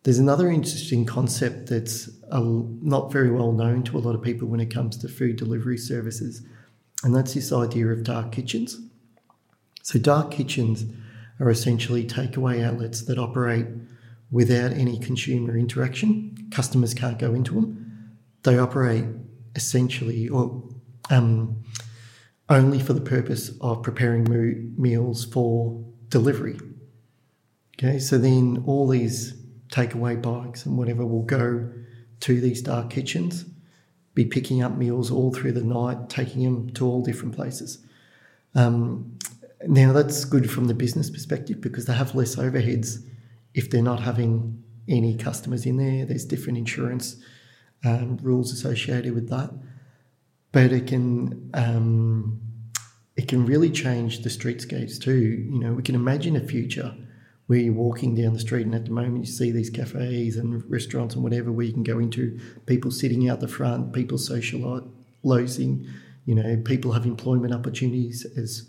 There's 0.04 0.20
another 0.20 0.48
interesting 0.48 1.04
concept 1.04 1.68
that's 1.68 2.08
not 2.30 3.12
very 3.12 3.30
well 3.30 3.52
known 3.52 3.82
to 3.84 3.98
a 3.98 4.00
lot 4.00 4.14
of 4.14 4.22
people 4.22 4.46
when 4.46 4.60
it 4.60 4.72
comes 4.72 4.96
to 4.98 5.08
food 5.08 5.36
delivery 5.36 5.76
services, 5.76 6.42
and 7.02 7.14
that's 7.14 7.34
this 7.34 7.52
idea 7.52 7.88
of 7.88 8.04
dark 8.04 8.30
kitchens. 8.30 8.80
So, 9.82 9.98
dark 9.98 10.30
kitchens 10.30 10.84
are 11.40 11.50
essentially 11.50 12.06
takeaway 12.06 12.64
outlets 12.64 13.02
that 13.02 13.18
operate 13.18 13.66
without 14.30 14.73
any 14.73 14.99
consumer 14.99 15.56
interaction. 15.56 16.37
Customers 16.50 16.94
can't 16.94 17.18
go 17.18 17.35
into 17.35 17.54
them. 17.54 18.18
They 18.42 18.58
operate 18.58 19.04
essentially 19.54 20.28
or 20.28 20.62
um, 21.11 21.62
only 22.49 22.78
for 22.78 22.92
the 22.92 23.00
purpose 23.00 23.52
of 23.61 23.82
preparing 23.82 24.25
mo- 24.25 24.70
meals 24.76 25.25
for 25.25 25.85
delivery. 26.08 26.58
Okay, 27.78 27.99
so 27.99 28.18
then 28.18 28.62
all 28.66 28.88
these 28.88 29.35
takeaway 29.70 30.20
bikes 30.20 30.66
and 30.66 30.76
whatever 30.76 31.06
will 31.06 31.23
go 31.23 31.70
to 32.20 32.40
these 32.40 32.62
dark 32.62 32.90
kitchens, 32.90 33.44
be 34.14 34.25
picking 34.25 34.62
up 34.62 34.76
meals 34.76 35.11
all 35.11 35.32
through 35.32 35.52
the 35.52 35.62
night, 35.62 36.08
taking 36.08 36.42
them 36.42 36.70
to 36.70 36.85
all 36.85 37.02
different 37.02 37.37
places. 37.37 37.78
Um, 38.54 39.16
now, 39.66 39.92
that's 39.92 40.25
good 40.25 40.50
from 40.50 40.66
the 40.66 40.75
business 40.75 41.11
perspective 41.11 41.61
because 41.61 41.87
they 41.87 41.94
have 41.94 42.14
less 42.14 42.37
overheads 42.37 43.04
if 43.58 43.70
they're 43.70 43.82
not 43.82 44.00
having 44.00 44.62
any 44.86 45.16
customers 45.16 45.66
in 45.66 45.76
there. 45.76 46.06
There's 46.06 46.24
different 46.24 46.58
insurance 46.58 47.16
um, 47.84 48.16
rules 48.22 48.52
associated 48.52 49.14
with 49.14 49.28
that, 49.30 49.50
but 50.52 50.72
it 50.72 50.86
can 50.86 51.50
um, 51.54 52.40
it 53.16 53.26
can 53.26 53.44
really 53.44 53.70
change 53.70 54.22
the 54.22 54.28
streetscapes 54.28 55.00
too. 55.00 55.48
You 55.52 55.58
know, 55.58 55.72
we 55.72 55.82
can 55.82 55.96
imagine 55.96 56.36
a 56.36 56.40
future 56.40 56.94
where 57.48 57.58
you're 57.58 57.74
walking 57.74 58.14
down 58.14 58.32
the 58.32 58.38
street 58.38 58.64
and 58.64 58.74
at 58.76 58.84
the 58.84 58.92
moment 58.92 59.26
you 59.26 59.32
see 59.32 59.50
these 59.50 59.70
cafes 59.70 60.36
and 60.36 60.62
restaurants 60.70 61.14
and 61.14 61.24
whatever 61.24 61.50
where 61.50 61.66
you 61.66 61.72
can 61.72 61.82
go 61.82 61.98
into, 61.98 62.38
people 62.66 62.90
sitting 62.90 63.28
out 63.28 63.40
the 63.40 63.48
front, 63.48 63.92
people 63.92 64.18
socialising, 64.18 65.88
you 66.26 66.34
know, 66.34 66.56
people 66.64 66.92
have 66.92 67.06
employment 67.06 67.54
opportunities 67.54 68.24
as 68.36 68.68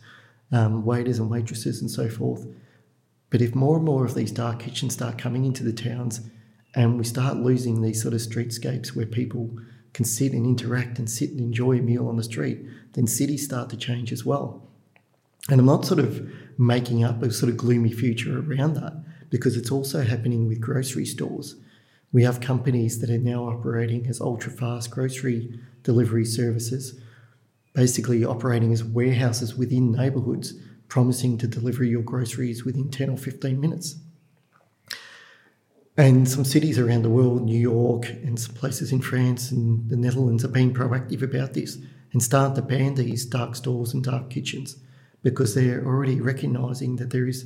um, 0.51 0.84
waiters 0.84 1.19
and 1.19 1.29
waitresses 1.29 1.81
and 1.81 1.91
so 1.91 2.10
forth. 2.10 2.48
But 3.30 3.42
if 3.42 3.56
more 3.56 3.78
and 3.78 3.86
more 3.86 4.06
of 4.06 4.16
these 4.16 4.32
dark 4.32 4.60
kitchens 4.60 4.94
start 4.94 5.18
coming 5.18 5.46
into 5.46 5.64
the 5.64 5.74
towns 5.74 6.22
and 6.76 6.98
we 6.98 7.04
start 7.04 7.38
losing 7.38 7.82
these 7.82 8.02
sort 8.02 8.14
of 8.14 8.22
streetscapes 8.22 8.96
where 8.96 9.06
people 9.06 9.56
can 9.94 10.06
sit 10.06 10.34
and 10.34 10.46
interact 10.46 11.00
and 11.00 11.10
sit 11.10 11.32
and 11.32 11.40
enjoy 11.40 11.80
a 11.80 11.82
meal 11.82 12.08
on 12.08 12.18
the 12.18 12.24
street, 12.24 12.60
then 12.94 13.08
cities 13.08 13.46
start 13.46 13.70
to 13.70 13.78
change 13.78 14.12
as 14.12 14.26
well. 14.26 14.68
And 15.50 15.60
I'm 15.60 15.66
not 15.66 15.86
sort 15.86 16.00
of 16.00 16.30
making 16.58 17.04
up 17.04 17.24
a 17.24 17.32
sort 17.32 17.50
of 17.50 17.58
gloomy 17.58 17.92
future 17.92 18.40
around 18.40 18.76
that 18.76 18.94
because 19.30 19.58
it's 19.58 19.72
also 19.72 20.04
happening 20.04 20.48
with 20.48 20.62
grocery 20.62 21.06
stores. 21.06 21.56
We 22.12 22.24
have 22.24 22.42
companies 22.42 23.00
that 23.00 23.10
are 23.10 23.18
now 23.18 23.46
operating 23.46 24.08
as 24.08 24.22
ultra 24.22 24.52
fast 24.52 24.92
grocery 24.92 25.60
delivery 25.84 26.26
services 26.26 27.00
basically 27.74 28.26
operating 28.26 28.74
as 28.74 28.84
warehouses 28.84 29.56
within 29.56 29.92
neighbourhoods, 29.92 30.54
promising 30.89 31.38
to 31.38 31.48
deliver 31.48 31.84
your 31.84 32.01
groceries 32.01 32.65
within 32.65 32.89
10 32.89 33.10
or 33.10 33.17
15 33.17 33.60
minutes. 33.60 33.96
And 35.96 36.27
some 36.27 36.46
cities 36.46 36.77
around 36.77 37.03
the 37.03 37.10
world, 37.10 37.43
New 37.43 37.60
York 37.60 38.10
and 38.10 38.39
some 38.39 38.55
places 38.55 38.91
in 38.91 39.01
France 39.01 39.51
and 39.51 39.89
the 39.89 39.98
Netherlands, 39.98 40.43
are 40.43 40.50
being 40.50 40.74
proactive 40.74 41.22
about 41.22 41.53
this 41.53 41.77
and 42.12 42.24
start 42.24 42.55
to 42.55 42.62
ban 42.62 42.96
these 42.96 43.25
dark 43.25 43.55
stores 43.55 43.93
and 43.93 44.03
dark 44.03 44.29
kitchens 44.29 44.77
because 45.24 45.55
they're 45.55 45.86
already 45.86 46.19
recognising 46.19 46.96
that 46.98 47.12
there 47.12 47.27
is 47.27 47.46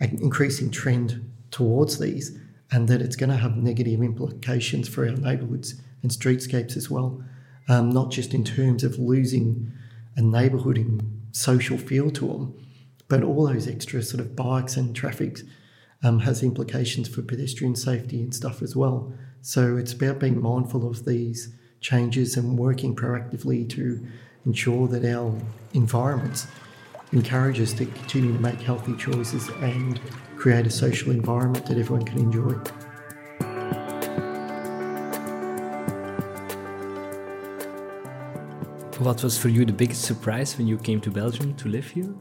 an 0.00 0.18
increasing 0.20 0.70
trend 0.70 1.30
towards 1.50 1.98
these 1.98 2.38
and 2.70 2.88
that 2.88 3.00
it's 3.00 3.16
going 3.16 3.30
to 3.30 3.36
have 3.36 3.56
negative 3.56 4.02
implications 4.02 4.88
for 4.88 5.06
our 5.08 5.14
neighbourhoods 5.14 5.80
and 6.02 6.10
streetscapes 6.10 6.76
as 6.76 6.90
well 6.90 7.22
um, 7.68 7.90
not 7.90 8.10
just 8.10 8.34
in 8.34 8.44
terms 8.44 8.84
of 8.84 8.98
losing 8.98 9.72
a 10.16 10.22
neighbourhood 10.22 10.76
and 10.76 11.22
social 11.32 11.78
feel 11.78 12.10
to 12.10 12.26
them, 12.26 12.63
but 13.08 13.22
all 13.22 13.46
those 13.46 13.68
extra 13.68 14.02
sort 14.02 14.20
of 14.20 14.34
bikes 14.34 14.76
and 14.76 14.94
traffic 14.94 15.40
um, 16.02 16.20
has 16.20 16.42
implications 16.42 17.08
for 17.08 17.22
pedestrian 17.22 17.74
safety 17.74 18.20
and 18.20 18.34
stuff 18.34 18.62
as 18.62 18.76
well. 18.76 19.12
So 19.42 19.76
it's 19.76 19.92
about 19.92 20.18
being 20.18 20.40
mindful 20.40 20.88
of 20.88 21.04
these 21.04 21.54
changes 21.80 22.36
and 22.36 22.58
working 22.58 22.94
proactively 22.96 23.68
to 23.70 24.06
ensure 24.46 24.88
that 24.88 25.04
our 25.04 25.34
environments 25.72 26.46
encourage 27.12 27.60
us 27.60 27.72
to 27.74 27.86
continue 27.86 28.32
to 28.32 28.38
make 28.40 28.60
healthy 28.60 28.96
choices 28.96 29.48
and 29.60 30.00
create 30.36 30.66
a 30.66 30.70
social 30.70 31.12
environment 31.12 31.64
that 31.66 31.78
everyone 31.78 32.04
can 32.04 32.18
enjoy. 32.18 32.52
What 38.98 39.22
was 39.22 39.36
for 39.36 39.48
you 39.48 39.64
the 39.64 39.72
biggest 39.72 40.02
surprise 40.02 40.56
when 40.56 40.66
you 40.66 40.78
came 40.78 41.00
to 41.02 41.10
Belgium 41.10 41.54
to 41.56 41.68
live 41.68 41.88
here? 41.88 42.14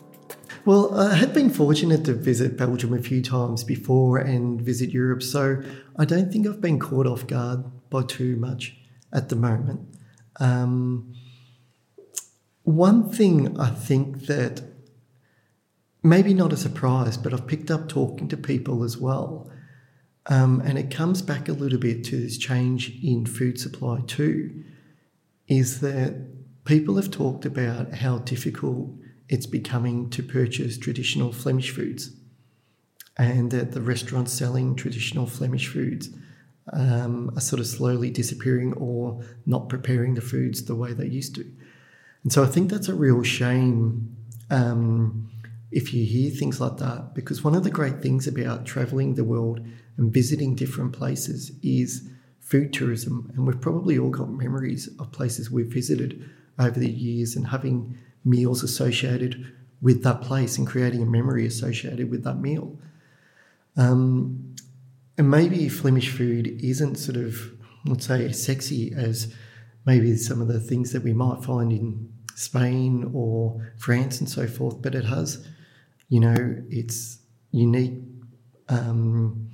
Well, 0.66 0.98
I 0.98 1.16
had 1.16 1.34
been 1.34 1.50
fortunate 1.50 2.06
to 2.06 2.14
visit 2.14 2.56
Belgium 2.56 2.94
a 2.94 3.02
few 3.02 3.22
times 3.22 3.66
before 3.66 4.18
and 4.18 4.62
visit 4.62 4.92
Europe, 4.92 5.22
so 5.22 5.62
I 5.98 6.06
don't 6.06 6.32
think 6.32 6.48
I've 6.48 6.62
been 6.62 6.80
caught 6.80 7.06
off 7.06 7.28
guard 7.28 7.66
by 7.90 8.04
too 8.04 8.38
much 8.38 8.78
at 9.12 9.28
the 9.28 9.36
moment. 9.36 9.82
Um, 10.40 11.16
one 12.62 13.12
thing 13.12 13.60
I 13.60 13.72
think 13.72 14.28
that 14.28 14.62
maybe 16.02 16.34
not 16.34 16.54
a 16.54 16.58
surprise, 16.58 17.18
but 17.18 17.34
I've 17.34 17.46
picked 17.46 17.70
up 17.70 17.90
talking 17.90 18.30
to 18.30 18.38
people 18.38 18.86
as 18.86 18.98
well, 18.98 19.52
um, 20.28 20.62
and 20.62 20.78
it 20.78 20.90
comes 20.90 21.22
back 21.22 21.50
a 21.50 21.54
little 21.54 21.80
bit 21.80 22.06
to 22.06 22.18
this 22.18 22.38
change 22.38 23.04
in 23.04 23.26
food 23.26 23.60
supply 23.60 24.00
too, 24.08 24.64
is 25.46 25.82
that 25.82 26.64
people 26.64 26.96
have 26.96 27.12
talked 27.12 27.46
about 27.46 27.96
how 27.96 28.20
difficult 28.20 28.92
it's 29.30 29.46
becoming 29.46 30.10
to 30.12 30.24
purchase 30.24 30.78
traditional 30.78 31.32
Flemish 31.32 31.72
foods 31.72 32.16
and 33.18 33.52
that 33.52 33.72
the 33.72 33.82
restaurants 33.82 34.34
selling 34.34 34.76
traditional 34.76 35.26
Flemish 35.26 35.68
foods 35.68 36.10
um, 36.72 37.32
are 37.36 37.42
sort 37.42 37.60
of 37.60 37.68
slowly 37.68 38.10
disappearing 38.10 38.74
or 38.74 39.22
not 39.46 39.70
preparing 39.70 40.16
the 40.16 40.22
foods 40.22 40.64
the 40.66 40.76
way 40.76 40.94
they 40.94 41.08
used 41.08 41.36
to. 41.36 41.46
And 42.24 42.32
so 42.32 42.44
I 42.44 42.48
think 42.48 42.72
that's 42.72 42.88
a 42.88 42.96
real 42.96 43.22
shame 43.24 44.16
um, 44.50 45.30
if 45.72 45.94
you 45.94 46.06
hear 46.06 46.30
things 46.30 46.62
like 46.62 46.78
that, 46.78 47.14
because 47.14 47.44
one 47.44 47.56
of 47.56 47.64
the 47.64 47.72
great 47.72 48.02
things 48.02 48.28
about 48.28 48.66
traveling 48.66 49.16
the 49.16 49.24
world 49.24 49.60
and 49.98 50.14
visiting 50.14 50.56
different 50.56 50.94
places 50.94 51.52
is 51.62 52.08
food 52.40 52.72
tourism. 52.72 53.32
And 53.36 53.48
we've 53.48 53.60
probably 53.60 53.98
all 53.98 54.10
got 54.10 54.30
memories 54.30 54.88
of 55.00 55.12
places 55.12 55.50
we've 55.50 55.74
visited 55.74 56.30
over 56.60 56.80
the 56.80 56.92
years 56.92 57.36
and 57.36 57.48
having 57.48 57.98
meals 58.24 58.64
associated 58.64 59.54
with 59.82 60.04
that 60.04 60.22
place 60.22 60.58
and 60.58 60.66
creating 60.66 61.02
a 61.02 61.06
memory 61.06 61.46
associated 61.46 62.10
with 62.10 62.24
that 62.24 62.40
meal. 62.40 62.80
Um, 63.76 64.56
and 65.18 65.30
maybe 65.30 65.68
Flemish 65.70 66.10
food 66.10 66.48
isn't 66.64 66.96
sort 66.96 67.18
of, 67.18 67.52
let's 67.86 68.08
say, 68.08 68.32
sexy 68.32 68.94
as 68.96 69.34
maybe 69.86 70.16
some 70.16 70.42
of 70.42 70.48
the 70.48 70.60
things 70.60 70.94
that 70.94 71.04
we 71.04 71.14
might 71.14 71.44
find 71.44 71.72
in 71.72 72.10
Spain 72.36 73.12
or 73.14 73.74
France 73.78 74.20
and 74.20 74.30
so 74.30 74.48
forth, 74.48 74.82
but 74.82 74.96
it 74.96 75.06
has, 75.06 75.46
you 76.10 76.20
know, 76.20 76.64
its 76.70 77.20
unique 77.52 78.02
um, 78.70 79.50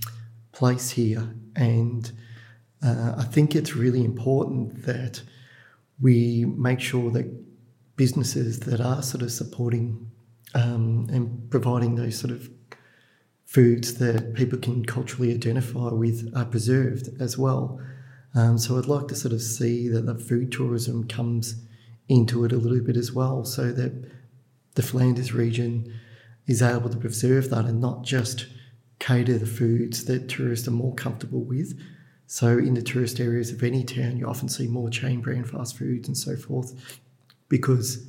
place 0.52 0.92
here. 0.92 1.36
And 1.56 2.12
uh, 2.84 3.16
I 3.18 3.24
think 3.24 3.56
it's 3.56 3.76
really 3.76 4.06
important 4.06 4.86
that 4.86 5.22
we 6.00 6.46
make 6.46 6.80
sure 6.80 7.12
that 7.12 7.49
businesses 8.00 8.62
that 8.62 8.80
are 8.80 9.04
sort 9.04 9.22
of 9.22 9.30
supporting 9.30 10.10
um, 10.56 11.06
and 11.12 11.52
providing 11.52 11.96
those 11.96 12.18
sort 12.18 12.32
of 12.32 12.50
foods 13.46 13.96
that 13.96 14.36
people 14.36 14.58
can 14.58 14.86
culturally 14.86 15.34
identify 15.34 15.90
with 15.90 16.32
are 16.34 16.46
preserved 16.46 17.10
as 17.20 17.38
well. 17.38 17.78
Um, 18.34 18.58
so 18.58 18.78
I'd 18.78 18.86
like 18.86 19.10
to 19.10 19.16
sort 19.16 19.34
of 19.34 19.42
see 19.42 19.90
that 19.90 20.06
the 20.06 20.16
food 20.16 20.50
tourism 20.50 21.10
comes 21.10 21.62
into 22.08 22.46
it 22.46 22.54
a 22.54 22.56
little 22.56 22.80
bit 22.80 22.96
as 22.96 23.12
well, 23.12 23.44
so 23.44 23.74
that 23.74 24.10
the 24.76 24.82
Flanders 24.82 25.34
region 25.34 25.94
is 26.48 26.62
able 26.62 26.90
to 26.90 26.98
preserve 26.98 27.50
that 27.50 27.66
and 27.66 27.82
not 27.82 28.06
just 28.06 28.48
cater 29.00 29.38
the 29.38 29.46
foods 29.46 30.06
that 30.06 30.30
tourists 30.30 30.70
are 30.70 30.80
more 30.84 30.96
comfortable 30.96 31.44
with. 31.44 31.78
So, 32.28 32.58
in 32.60 32.76
the 32.76 32.82
tourist 32.82 33.20
areas 33.20 33.52
of 33.52 33.62
any 33.62 33.84
town, 33.84 34.16
you 34.16 34.26
often 34.26 34.48
see 34.48 34.68
more 34.68 34.90
chain 34.90 35.20
brand 35.20 35.50
fast 35.50 35.78
foods 35.78 36.08
and 36.08 36.18
so 36.18 36.38
forth 36.38 37.02
because 37.50 38.08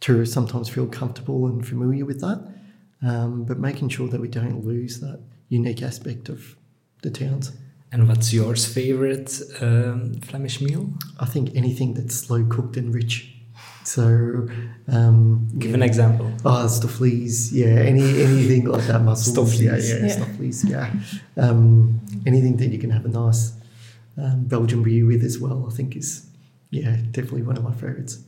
tourists 0.00 0.34
sometimes 0.34 0.68
feel 0.68 0.86
comfortable 0.86 1.46
and 1.46 1.66
familiar 1.66 2.04
with 2.04 2.20
that. 2.20 2.54
Um, 3.02 3.44
but 3.44 3.58
making 3.58 3.90
sure 3.90 4.08
that 4.08 4.20
we 4.20 4.28
don't 4.28 4.64
lose 4.64 5.00
that 5.00 5.20
unique 5.48 5.82
aspect 5.82 6.28
of 6.28 6.56
the 7.02 7.10
towns. 7.10 7.52
And 7.92 8.08
what's 8.08 8.32
yours 8.32 8.66
favorite 8.66 9.40
um, 9.60 10.14
Flemish 10.20 10.60
meal? 10.60 10.90
I 11.20 11.26
think 11.26 11.54
anything 11.54 11.94
that's 11.94 12.14
slow 12.14 12.44
cooked 12.44 12.76
and 12.76 12.94
rich. 12.94 13.32
So, 13.84 14.48
um, 14.88 15.48
give 15.58 15.70
yeah. 15.70 15.76
an 15.76 15.82
example. 15.82 16.32
Oh, 16.44 16.66
stoofvlees, 16.66 17.52
yeah, 17.52 17.66
any 17.66 18.02
anything 18.20 18.64
like 18.64 18.84
that, 18.88 19.02
mussels, 19.02 19.36
stoofvlees. 19.36 19.62
yeah, 19.62 19.76
yeah, 19.76 20.06
yeah. 20.06 20.16
stoofvlees, 20.16 20.68
yeah. 20.68 20.92
Um, 21.36 22.00
anything 22.26 22.56
that 22.56 22.66
you 22.66 22.78
can 22.80 22.90
have 22.90 23.04
a 23.04 23.08
nice 23.08 23.52
um, 24.18 24.44
Belgian 24.44 24.82
beer 24.82 25.06
with 25.06 25.22
as 25.22 25.38
well, 25.38 25.68
I 25.70 25.74
think 25.74 25.94
is, 25.94 26.26
yeah, 26.70 26.96
definitely 27.12 27.42
one 27.42 27.56
of 27.56 27.62
my 27.62 27.72
favourites. 27.72 28.18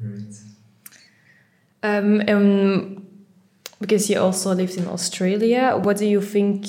Right. 0.00 0.34
Um, 1.82 2.22
um, 2.28 3.06
because 3.80 4.10
you 4.10 4.20
also 4.20 4.54
lived 4.54 4.76
in 4.76 4.86
Australia, 4.86 5.78
what 5.82 5.96
do 5.96 6.06
you 6.06 6.20
think 6.20 6.66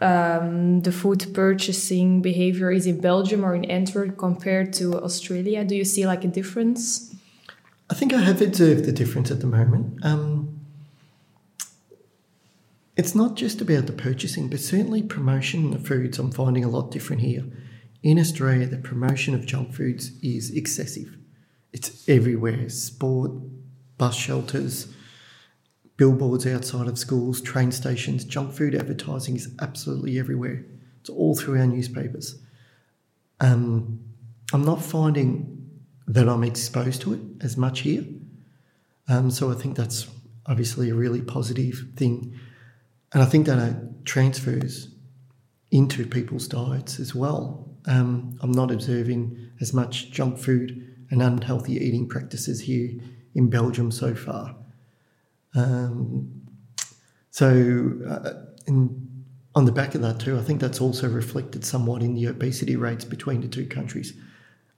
um, 0.00 0.80
the 0.80 0.92
food 0.92 1.32
purchasing 1.34 2.22
behavior 2.22 2.72
is 2.72 2.86
in 2.86 3.00
Belgium 3.00 3.44
or 3.44 3.54
in 3.54 3.64
Antwerp 3.66 4.16
compared 4.16 4.72
to 4.74 5.00
Australia? 5.02 5.64
Do 5.64 5.74
you 5.76 5.84
see 5.84 6.06
like 6.06 6.24
a 6.24 6.28
difference? 6.28 7.14
I 7.90 7.94
think 7.94 8.12
I 8.14 8.20
have 8.20 8.40
observed 8.40 8.86
the 8.86 8.92
difference 8.92 9.30
at 9.30 9.40
the 9.40 9.46
moment. 9.46 10.04
Um, 10.04 10.60
it's 12.96 13.14
not 13.14 13.36
just 13.36 13.60
about 13.60 13.86
the 13.86 13.92
purchasing, 13.92 14.48
but 14.48 14.60
certainly 14.60 15.02
promotion 15.02 15.74
of 15.74 15.86
foods. 15.86 16.18
I'm 16.18 16.30
finding 16.30 16.64
a 16.64 16.68
lot 16.68 16.90
different 16.90 17.22
here. 17.22 17.44
In 18.02 18.18
Australia, 18.18 18.66
the 18.66 18.78
promotion 18.78 19.34
of 19.34 19.46
junk 19.46 19.72
foods 19.72 20.12
is 20.22 20.50
excessive. 20.50 21.16
It's 21.72 22.08
everywhere 22.08 22.68
sport, 22.68 23.32
bus 23.98 24.14
shelters, 24.14 24.92
billboards 25.96 26.46
outside 26.46 26.88
of 26.88 26.98
schools, 26.98 27.40
train 27.40 27.72
stations, 27.72 28.24
junk 28.24 28.52
food 28.52 28.74
advertising 28.74 29.36
is 29.36 29.54
absolutely 29.60 30.18
everywhere. 30.18 30.64
It's 31.00 31.10
all 31.10 31.34
through 31.36 31.58
our 31.58 31.66
newspapers. 31.66 32.40
Um, 33.40 34.00
I'm 34.52 34.64
not 34.64 34.82
finding 34.82 35.70
that 36.06 36.28
I'm 36.28 36.44
exposed 36.44 37.02
to 37.02 37.14
it 37.14 37.20
as 37.40 37.56
much 37.56 37.80
here. 37.80 38.04
Um, 39.08 39.30
so 39.30 39.50
I 39.50 39.54
think 39.54 39.76
that's 39.76 40.08
obviously 40.46 40.90
a 40.90 40.94
really 40.94 41.22
positive 41.22 41.86
thing. 41.96 42.38
And 43.12 43.22
I 43.22 43.26
think 43.26 43.46
that 43.46 43.58
it 43.58 44.04
transfers 44.04 44.88
into 45.70 46.06
people's 46.06 46.48
diets 46.48 47.00
as 47.00 47.14
well. 47.14 47.68
Um, 47.86 48.38
I'm 48.42 48.52
not 48.52 48.70
observing 48.70 49.50
as 49.60 49.72
much 49.72 50.10
junk 50.10 50.38
food 50.38 50.91
and 51.12 51.22
unhealthy 51.22 51.74
eating 51.74 52.08
practices 52.08 52.62
here 52.62 52.90
in 53.34 53.50
Belgium 53.50 53.92
so 53.92 54.14
far. 54.14 54.56
Um, 55.54 56.42
so, 57.30 57.98
uh, 58.08 58.32
in, 58.66 59.24
on 59.54 59.66
the 59.66 59.72
back 59.72 59.94
of 59.94 60.00
that, 60.00 60.18
too, 60.18 60.38
I 60.38 60.42
think 60.42 60.60
that's 60.60 60.80
also 60.80 61.08
reflected 61.08 61.66
somewhat 61.66 62.02
in 62.02 62.14
the 62.14 62.26
obesity 62.26 62.76
rates 62.76 63.04
between 63.04 63.42
the 63.42 63.48
two 63.48 63.66
countries. 63.66 64.14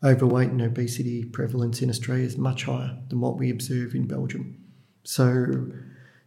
Overweight 0.02 0.50
and 0.50 0.60
obesity 0.60 1.24
prevalence 1.24 1.80
in 1.80 1.88
Australia 1.88 2.26
is 2.26 2.36
much 2.36 2.64
higher 2.64 2.98
than 3.08 3.20
what 3.20 3.38
we 3.38 3.48
observe 3.50 3.94
in 3.94 4.08
Belgium. 4.08 4.58
So, 5.04 5.68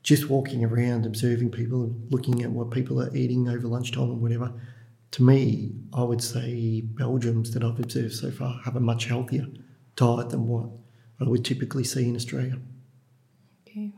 just 0.04 0.30
walking 0.30 0.64
around, 0.64 1.06
observing 1.06 1.52
people, 1.52 1.94
looking 2.10 2.44
at 2.44 2.52
what 2.52 2.72
people 2.72 3.02
are 3.02 3.14
eating 3.14 3.50
over 3.50 3.68
lunchtime 3.68 4.10
or 4.10 4.16
whatever, 4.16 4.54
to 5.12 5.24
me, 5.24 5.74
I 5.94 6.04
would 6.04 6.24
say 6.24 6.80
Belgians 6.82 7.52
that 7.52 7.64
I've 7.64 7.80
observed 7.80 8.14
so 8.14 8.32
far 8.32 8.62
have 8.64 8.78
a 8.78 8.80
much 8.80 9.06
healthier 9.06 9.48
diet 9.98 10.30
than 10.30 10.48
what 10.48 10.70
would 11.20 11.44
typically 11.44 11.84
see 11.84 12.08
in 12.08 12.16
Australia. 12.16 12.58
Okay. 13.68 13.92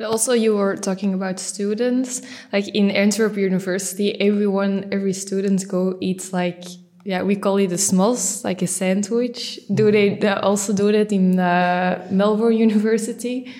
Also, 0.00 0.32
you 0.32 0.56
were 0.56 0.76
talking 0.76 1.14
about 1.14 1.38
students. 1.38 2.22
Like 2.52 2.66
in 2.68 2.90
Antwerp 2.90 3.36
University, 3.36 4.20
everyone, 4.20 4.88
every 4.90 5.12
student 5.12 5.68
go 5.68 5.96
eat 6.00 6.32
like 6.32 6.64
yeah, 7.04 7.22
we 7.22 7.36
call 7.36 7.58
it 7.58 7.70
a 7.70 7.76
smos, 7.76 8.42
like 8.44 8.62
a 8.62 8.66
sandwich. 8.66 9.60
Do 9.72 9.92
they, 9.92 10.16
they 10.16 10.28
also 10.28 10.72
do 10.72 10.90
that 10.90 11.12
in 11.12 11.38
uh, 11.38 12.06
Melbourne 12.10 12.56
University? 12.56 13.52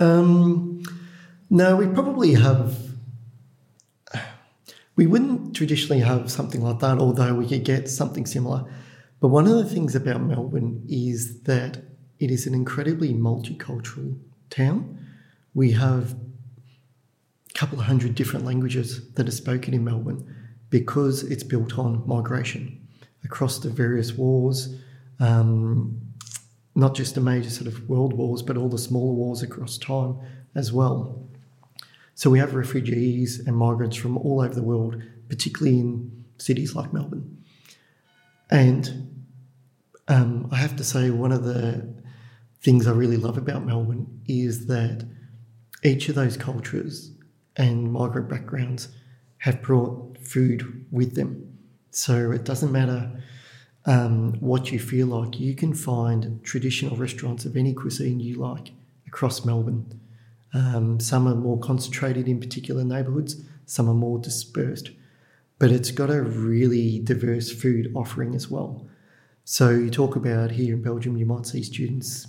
Um, 0.00 0.82
no, 1.50 1.76
we 1.76 1.86
probably 1.86 2.34
have. 2.34 2.76
We 4.96 5.06
wouldn't 5.06 5.54
traditionally 5.54 6.02
have 6.02 6.30
something 6.30 6.62
like 6.62 6.80
that, 6.80 6.98
although 6.98 7.34
we 7.34 7.48
could 7.48 7.64
get 7.64 7.88
something 7.88 8.26
similar. 8.26 8.64
But 9.24 9.30
one 9.30 9.46
of 9.46 9.56
the 9.56 9.64
things 9.64 9.94
about 9.94 10.20
Melbourne 10.20 10.84
is 10.86 11.40
that 11.44 11.78
it 12.18 12.30
is 12.30 12.46
an 12.46 12.52
incredibly 12.52 13.14
multicultural 13.14 14.18
town. 14.50 14.98
We 15.54 15.72
have 15.72 16.12
a 16.12 17.58
couple 17.58 17.80
of 17.80 17.86
hundred 17.86 18.16
different 18.16 18.44
languages 18.44 19.10
that 19.12 19.26
are 19.26 19.32
spoken 19.32 19.72
in 19.72 19.82
Melbourne 19.82 20.30
because 20.68 21.22
it's 21.22 21.42
built 21.42 21.78
on 21.78 22.06
migration 22.06 22.86
across 23.24 23.60
the 23.60 23.70
various 23.70 24.12
wars, 24.12 24.76
um, 25.20 25.98
not 26.74 26.94
just 26.94 27.14
the 27.14 27.22
major 27.22 27.48
sort 27.48 27.68
of 27.68 27.88
world 27.88 28.12
wars, 28.12 28.42
but 28.42 28.58
all 28.58 28.68
the 28.68 28.76
smaller 28.76 29.14
wars 29.14 29.40
across 29.40 29.78
time 29.78 30.18
as 30.54 30.70
well. 30.70 31.26
So 32.14 32.28
we 32.28 32.40
have 32.40 32.54
refugees 32.54 33.40
and 33.46 33.56
migrants 33.56 33.96
from 33.96 34.18
all 34.18 34.42
over 34.42 34.54
the 34.54 34.62
world, 34.62 35.02
particularly 35.30 35.78
in 35.78 36.26
cities 36.36 36.74
like 36.74 36.92
Melbourne. 36.92 37.42
And 38.50 39.12
um, 40.08 40.48
I 40.50 40.56
have 40.56 40.76
to 40.76 40.84
say, 40.84 41.10
one 41.10 41.32
of 41.32 41.44
the 41.44 41.86
things 42.60 42.86
I 42.86 42.92
really 42.92 43.16
love 43.16 43.36
about 43.36 43.64
Melbourne 43.64 44.22
is 44.26 44.66
that 44.66 45.06
each 45.82 46.08
of 46.08 46.14
those 46.14 46.36
cultures 46.36 47.12
and 47.56 47.92
migrant 47.92 48.28
backgrounds 48.28 48.88
have 49.38 49.62
brought 49.62 50.18
food 50.18 50.86
with 50.90 51.14
them. 51.14 51.58
So 51.90 52.32
it 52.32 52.44
doesn't 52.44 52.72
matter 52.72 53.22
um, 53.86 54.34
what 54.40 54.72
you 54.72 54.78
feel 54.78 55.08
like, 55.08 55.38
you 55.38 55.54
can 55.54 55.74
find 55.74 56.42
traditional 56.42 56.96
restaurants 56.96 57.44
of 57.44 57.56
any 57.56 57.74
cuisine 57.74 58.18
you 58.20 58.36
like 58.36 58.72
across 59.06 59.44
Melbourne. 59.44 60.00
Um, 60.54 61.00
some 61.00 61.28
are 61.28 61.34
more 61.34 61.58
concentrated 61.58 62.26
in 62.26 62.40
particular 62.40 62.84
neighbourhoods, 62.84 63.44
some 63.66 63.88
are 63.88 63.94
more 63.94 64.18
dispersed, 64.18 64.90
but 65.58 65.70
it's 65.70 65.90
got 65.90 66.10
a 66.10 66.22
really 66.22 67.00
diverse 67.00 67.52
food 67.52 67.92
offering 67.94 68.34
as 68.34 68.50
well. 68.50 68.86
So 69.46 69.70
you 69.70 69.90
talk 69.90 70.16
about 70.16 70.50
here 70.52 70.74
in 70.74 70.82
Belgium, 70.82 71.18
you 71.18 71.26
might 71.26 71.46
see 71.46 71.62
students 71.62 72.26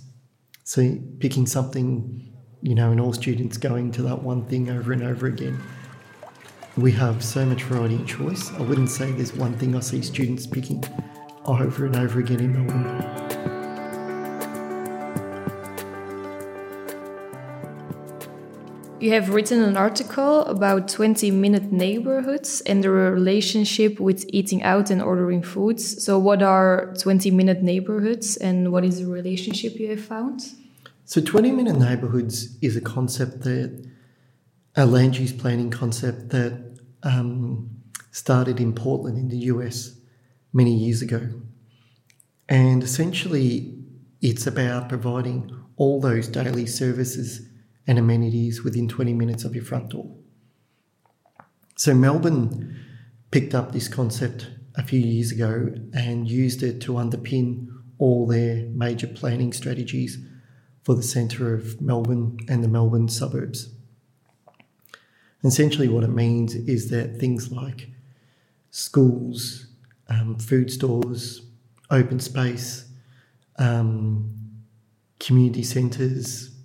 see 0.64 1.00
picking 1.20 1.46
something, 1.46 2.30
you 2.60 2.74
know, 2.74 2.90
and 2.90 3.00
all 3.00 3.12
students 3.12 3.56
going 3.56 3.92
to 3.92 4.02
that 4.02 4.22
one 4.22 4.44
thing 4.46 4.68
over 4.68 4.92
and 4.92 5.02
over 5.02 5.26
again. 5.26 5.58
We 6.76 6.92
have 6.92 7.24
so 7.24 7.46
much 7.46 7.62
variety 7.62 7.94
and 7.94 8.06
choice. 8.06 8.52
I 8.52 8.62
wouldn't 8.62 8.90
say 8.90 9.12
there's 9.12 9.32
one 9.32 9.56
thing 9.56 9.74
I 9.74 9.80
see 9.80 10.02
students 10.02 10.46
picking 10.46 10.84
over 11.46 11.86
and 11.86 11.96
over 11.96 12.20
again 12.20 12.40
in 12.40 12.52
Melbourne. 12.52 13.25
You 18.98 19.10
have 19.10 19.28
written 19.28 19.62
an 19.62 19.76
article 19.76 20.40
about 20.46 20.88
20 20.88 21.30
minute 21.30 21.70
neighborhoods 21.70 22.62
and 22.62 22.82
the 22.82 22.88
relationship 22.88 24.00
with 24.00 24.24
eating 24.28 24.62
out 24.62 24.90
and 24.90 25.02
ordering 25.02 25.42
foods. 25.42 26.02
So, 26.02 26.18
what 26.18 26.42
are 26.42 26.94
20 26.98 27.30
minute 27.30 27.62
neighborhoods 27.62 28.38
and 28.38 28.72
what 28.72 28.86
is 28.86 29.00
the 29.00 29.06
relationship 29.06 29.74
you 29.74 29.90
have 29.90 30.02
found? 30.02 30.40
So, 31.04 31.20
20 31.20 31.52
minute 31.52 31.76
neighborhoods 31.76 32.56
is 32.62 32.74
a 32.74 32.80
concept 32.80 33.42
that, 33.42 33.86
a 34.74 34.86
land 34.86 35.18
use 35.18 35.32
planning 35.32 35.70
concept 35.70 36.30
that 36.30 36.78
um, 37.02 37.68
started 38.12 38.60
in 38.60 38.72
Portland 38.74 39.18
in 39.18 39.28
the 39.28 39.38
US 39.52 39.94
many 40.54 40.74
years 40.74 41.02
ago. 41.02 41.28
And 42.48 42.82
essentially, 42.82 43.74
it's 44.22 44.46
about 44.46 44.88
providing 44.88 45.54
all 45.76 46.00
those 46.00 46.28
daily 46.28 46.64
services 46.64 47.46
and 47.86 47.98
amenities 47.98 48.62
within 48.64 48.88
20 48.88 49.12
minutes 49.14 49.44
of 49.44 49.54
your 49.54 49.64
front 49.64 49.90
door. 49.90 50.10
So, 51.76 51.94
Melbourne 51.94 52.76
picked 53.30 53.54
up 53.54 53.72
this 53.72 53.88
concept 53.88 54.48
a 54.74 54.82
few 54.82 55.00
years 55.00 55.30
ago 55.32 55.74
and 55.92 56.28
used 56.28 56.62
it 56.62 56.80
to 56.82 56.92
underpin 56.92 57.68
all 57.98 58.26
their 58.26 58.66
major 58.70 59.06
planning 59.06 59.52
strategies 59.52 60.18
for 60.82 60.94
the 60.94 61.02
centre 61.02 61.54
of 61.54 61.80
Melbourne 61.80 62.38
and 62.48 62.62
the 62.62 62.68
Melbourne 62.68 63.08
suburbs. 63.08 63.70
Essentially, 65.44 65.88
what 65.88 66.04
it 66.04 66.10
means 66.10 66.54
is 66.54 66.90
that 66.90 67.18
things 67.18 67.50
like 67.50 67.90
schools, 68.70 69.66
um, 70.08 70.38
food 70.38 70.70
stores, 70.70 71.42
open 71.90 72.20
space, 72.20 72.88
um, 73.58 74.32
community 75.18 75.62
centres, 75.62 76.55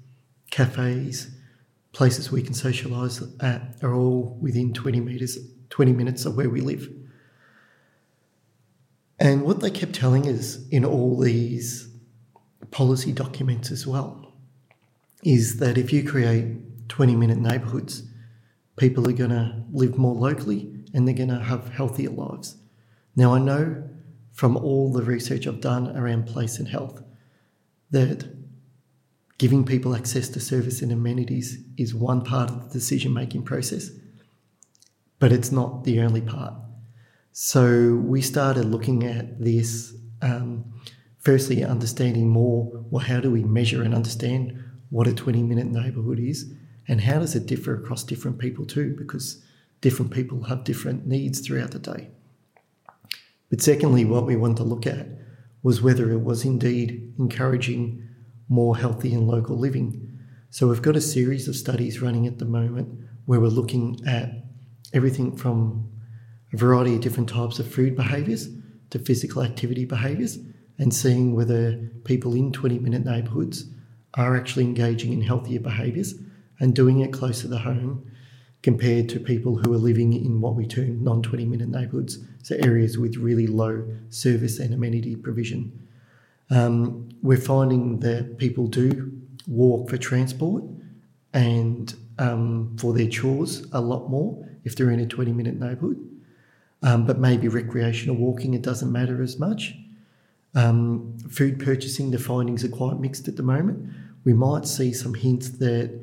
cafes, 0.51 1.31
places 1.93 2.31
we 2.31 2.41
can 2.41 2.53
socialise 2.53 3.21
at 3.43 3.83
are 3.83 3.93
all 3.93 4.37
within 4.39 4.73
20 4.73 4.99
metres, 4.99 5.37
20 5.69 5.93
minutes 5.93 6.25
of 6.25 6.37
where 6.37 6.49
we 6.49 6.61
live. 6.61 6.89
And 9.19 9.43
what 9.43 9.59
they 9.59 9.71
kept 9.71 9.93
telling 9.93 10.27
us 10.27 10.59
in 10.69 10.85
all 10.85 11.19
these 11.19 11.89
policy 12.71 13.11
documents 13.11 13.71
as 13.71 13.85
well 13.85 14.33
is 15.23 15.57
that 15.57 15.77
if 15.77 15.93
you 15.93 16.07
create 16.07 16.89
20 16.89 17.15
minute 17.15 17.37
neighbourhoods, 17.37 18.03
people 18.77 19.07
are 19.07 19.13
going 19.13 19.29
to 19.29 19.63
live 19.71 19.97
more 19.97 20.15
locally 20.15 20.73
and 20.93 21.07
they're 21.07 21.15
going 21.15 21.29
to 21.29 21.39
have 21.39 21.69
healthier 21.69 22.09
lives. 22.09 22.57
Now, 23.15 23.35
I 23.35 23.39
know 23.39 23.83
from 24.31 24.57
all 24.57 24.91
the 24.91 25.03
research 25.03 25.45
I've 25.45 25.61
done 25.61 25.95
around 25.95 26.25
place 26.25 26.57
and 26.57 26.67
health 26.67 27.03
that 27.91 28.40
giving 29.41 29.65
people 29.65 29.95
access 29.95 30.29
to 30.29 30.39
service 30.39 30.83
and 30.83 30.91
amenities 30.91 31.57
is 31.75 31.95
one 31.95 32.21
part 32.23 32.51
of 32.51 32.61
the 32.63 32.69
decision 32.69 33.11
making 33.11 33.41
process, 33.41 33.89
but 35.17 35.31
it's 35.31 35.51
not 35.51 35.83
the 35.83 35.99
only 35.99 36.21
part. 36.21 36.53
So 37.31 37.95
we 38.05 38.21
started 38.21 38.65
looking 38.65 39.03
at 39.03 39.41
this, 39.43 39.95
um, 40.21 40.71
firstly, 41.17 41.63
understanding 41.63 42.29
more 42.29 42.85
well, 42.91 43.03
how 43.03 43.19
do 43.19 43.31
we 43.31 43.43
measure 43.43 43.81
and 43.81 43.95
understand 43.95 44.63
what 44.91 45.07
a 45.07 45.11
20 45.11 45.41
minute 45.41 45.65
neighbourhood 45.65 46.19
is, 46.19 46.53
and 46.87 47.01
how 47.01 47.17
does 47.17 47.33
it 47.33 47.47
differ 47.47 47.73
across 47.73 48.03
different 48.03 48.37
people 48.37 48.63
too, 48.63 48.95
because 48.95 49.43
different 49.81 50.11
people 50.11 50.43
have 50.43 50.63
different 50.63 51.07
needs 51.07 51.39
throughout 51.39 51.71
the 51.71 51.79
day. 51.79 52.09
But 53.49 53.59
secondly, 53.59 54.05
what 54.05 54.27
we 54.27 54.35
wanted 54.35 54.57
to 54.57 54.65
look 54.65 54.85
at 54.85 55.07
was 55.63 55.81
whether 55.81 56.11
it 56.11 56.21
was 56.21 56.45
indeed 56.45 57.15
encouraging 57.17 58.07
more 58.51 58.75
healthy 58.75 59.13
and 59.13 59.27
local 59.27 59.57
living. 59.57 60.19
So 60.49 60.67
we've 60.67 60.81
got 60.81 60.97
a 60.97 61.01
series 61.01 61.47
of 61.47 61.55
studies 61.55 62.01
running 62.01 62.27
at 62.27 62.37
the 62.37 62.45
moment 62.45 62.99
where 63.23 63.39
we're 63.39 63.47
looking 63.47 64.01
at 64.05 64.29
everything 64.91 65.37
from 65.37 65.89
a 66.53 66.57
variety 66.57 66.95
of 66.95 67.01
different 67.01 67.29
types 67.29 67.59
of 67.59 67.71
food 67.71 67.95
behaviours 67.95 68.49
to 68.89 68.99
physical 68.99 69.41
activity 69.41 69.85
behaviours 69.85 70.37
and 70.77 70.93
seeing 70.93 71.33
whether 71.33 71.77
people 72.03 72.35
in 72.35 72.51
20 72.51 72.77
minute 72.79 73.05
neighbourhoods 73.05 73.69
are 74.15 74.35
actually 74.35 74.65
engaging 74.65 75.13
in 75.13 75.21
healthier 75.21 75.61
behaviours 75.61 76.15
and 76.59 76.75
doing 76.75 76.99
it 76.99 77.13
closer 77.13 77.47
to 77.47 77.57
home 77.57 78.05
compared 78.63 79.07
to 79.07 79.19
people 79.21 79.55
who 79.59 79.73
are 79.73 79.77
living 79.77 80.11
in 80.11 80.41
what 80.41 80.55
we 80.55 80.67
term 80.67 81.01
non 81.01 81.21
20 81.21 81.45
minute 81.45 81.69
neighbourhoods, 81.69 82.19
so 82.43 82.57
areas 82.57 82.97
with 82.97 83.15
really 83.15 83.47
low 83.47 83.87
service 84.09 84.59
and 84.59 84.73
amenity 84.73 85.15
provision. 85.15 85.87
Um, 86.51 87.09
we're 87.23 87.37
finding 87.37 87.99
that 88.01 88.37
people 88.37 88.67
do 88.67 89.11
walk 89.47 89.89
for 89.89 89.97
transport 89.97 90.63
and 91.33 91.95
um, 92.19 92.77
for 92.77 92.93
their 92.93 93.07
chores 93.07 93.65
a 93.71 93.81
lot 93.81 94.09
more 94.09 94.47
if 94.63 94.75
they're 94.75 94.91
in 94.91 94.99
a 94.99 95.07
20 95.07 95.31
minute 95.31 95.59
neighbourhood 95.59 95.97
um, 96.83 97.05
but 97.05 97.19
maybe 97.19 97.47
recreational 97.47 98.15
walking, 98.15 98.53
it 98.53 98.61
doesn't 98.61 98.91
matter 98.91 99.21
as 99.21 99.37
much. 99.37 99.75
Um, 100.55 101.17
food 101.29 101.59
purchasing, 101.59 102.11
the 102.11 102.19
findings 102.19 102.63
are 102.63 102.69
quite 102.69 102.99
mixed 102.99 103.27
at 103.27 103.35
the 103.35 103.43
moment. 103.43 103.93
We 104.23 104.33
might 104.33 104.65
see 104.65 104.93
some 104.93 105.13
hints 105.13 105.49
that 105.49 105.99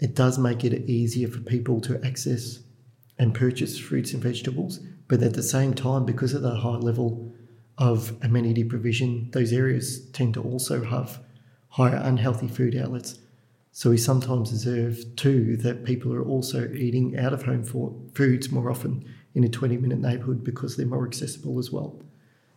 it 0.00 0.14
does 0.14 0.38
make 0.38 0.64
it 0.64 0.88
easier 0.88 1.28
for 1.28 1.40
people 1.40 1.80
to 1.82 2.04
access 2.04 2.60
and 3.18 3.34
purchase 3.34 3.78
fruits 3.78 4.12
and 4.12 4.22
vegetables, 4.22 4.80
but 5.08 5.22
at 5.22 5.34
the 5.34 5.42
same 5.42 5.74
time, 5.74 6.04
because 6.04 6.34
of 6.34 6.42
the 6.42 6.56
high 6.56 6.76
level 6.76 7.33
of 7.78 8.16
amenity 8.22 8.64
provision, 8.64 9.30
those 9.32 9.52
areas 9.52 10.06
tend 10.10 10.34
to 10.34 10.42
also 10.42 10.84
have 10.84 11.20
higher 11.68 12.00
unhealthy 12.04 12.48
food 12.48 12.76
outlets. 12.76 13.18
So 13.72 13.90
we 13.90 13.98
sometimes 13.98 14.52
observe 14.52 15.16
too 15.16 15.56
that 15.58 15.84
people 15.84 16.14
are 16.14 16.22
also 16.22 16.70
eating 16.72 17.18
out 17.18 17.32
of 17.32 17.42
home 17.42 17.64
for 17.64 17.92
foods 18.14 18.52
more 18.52 18.70
often 18.70 19.04
in 19.34 19.42
a 19.42 19.48
20 19.48 19.76
minute 19.78 19.98
neighbourhood 19.98 20.44
because 20.44 20.76
they're 20.76 20.86
more 20.86 21.06
accessible 21.06 21.58
as 21.58 21.72
well. 21.72 22.00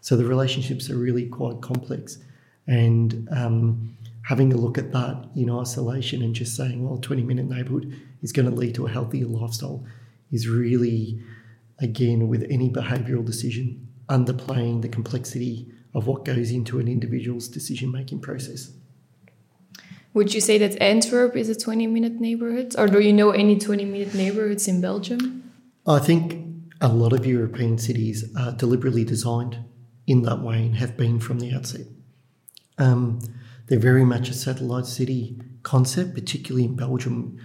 So 0.01 0.15
the 0.15 0.25
relationships 0.25 0.89
are 0.91 0.97
really 0.97 1.25
quite 1.25 1.62
complex. 1.62 2.19
And 2.67 3.27
um, 3.32 3.97
having 4.21 4.53
a 4.53 4.58
look 4.58 4.77
at 4.77 4.91
that 4.91 5.25
in 5.36 5.49
isolation 5.49 6.21
and 6.21 6.36
just 6.36 6.56
saying, 6.56 6.88
well, 6.88 6.99
20 6.99 7.23
minute 7.23 7.49
neighbourhood 7.49 7.99
is 8.21 8.32
going 8.32 8.49
to 8.49 8.56
lead 8.56 8.75
to 8.75 8.86
a 8.86 8.91
healthier 8.91 9.25
lifestyle 9.25 9.84
is 10.32 10.47
really, 10.47 11.19
again, 11.80 12.27
with 12.27 12.45
any 12.49 12.69
behavioural 12.69 13.25
decision, 13.25 13.87
underplaying 14.09 14.81
the 14.81 14.89
complexity 14.89 15.71
of 15.93 16.07
what 16.07 16.25
goes 16.25 16.51
into 16.51 16.79
an 16.79 16.87
individual's 16.87 17.47
decision 17.47 17.91
making 17.91 18.21
process. 18.21 18.71
Would 20.13 20.33
you 20.33 20.41
say 20.41 20.57
that 20.57 20.81
Antwerp 20.81 21.35
is 21.35 21.49
a 21.49 21.55
20 21.55 21.87
minute 21.87 22.13
neighborhood? 22.19 22.75
Or 22.77 22.87
do 22.87 22.99
you 22.99 23.13
know 23.13 23.31
any 23.31 23.57
20 23.57 23.85
minute 23.85 24.13
neighborhoods 24.15 24.67
in 24.67 24.81
Belgium? 24.81 25.51
I 25.85 25.99
think 25.99 26.43
a 26.81 26.87
lot 26.87 27.13
of 27.13 27.25
European 27.25 27.77
cities 27.77 28.25
are 28.37 28.51
deliberately 28.51 29.03
designed 29.03 29.59
in 30.05 30.23
that 30.23 30.39
way 30.39 30.65
and 30.65 30.75
have 30.77 30.97
been 30.97 31.19
from 31.19 31.39
the 31.39 31.53
outset. 31.53 31.85
Um, 32.77 33.19
they're 33.67 33.79
very 33.79 34.05
much 34.05 34.29
a 34.29 34.33
satellite 34.33 34.85
city 34.85 35.39
concept, 35.63 36.13
particularly 36.13 36.65
in 36.65 36.75
Belgium. 36.75 37.37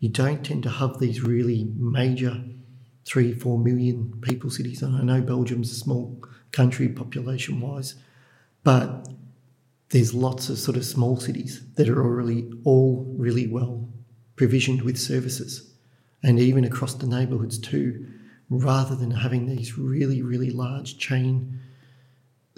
You 0.00 0.08
don't 0.08 0.44
tend 0.44 0.64
to 0.64 0.70
have 0.70 0.98
these 0.98 1.22
really 1.22 1.72
major 1.76 2.42
three, 3.08 3.32
four 3.32 3.58
million 3.58 4.12
people 4.20 4.50
cities. 4.50 4.82
And 4.82 4.94
I 4.94 5.02
know 5.02 5.22
Belgium's 5.22 5.72
a 5.72 5.74
small 5.74 6.22
country 6.52 6.88
population 6.88 7.60
wise, 7.60 7.94
but 8.62 9.08
there's 9.90 10.12
lots 10.12 10.50
of 10.50 10.58
sort 10.58 10.76
of 10.76 10.84
small 10.84 11.18
cities 11.18 11.62
that 11.76 11.88
are 11.88 12.04
already 12.04 12.50
all 12.64 13.06
really 13.16 13.46
well 13.46 13.88
provisioned 14.36 14.82
with 14.82 14.98
services. 14.98 15.72
And 16.22 16.38
even 16.38 16.64
across 16.64 16.94
the 16.94 17.06
neighbourhoods 17.06 17.58
too, 17.58 18.06
rather 18.50 18.94
than 18.94 19.10
having 19.10 19.46
these 19.46 19.78
really, 19.78 20.20
really 20.20 20.50
large 20.50 20.98
chain 20.98 21.60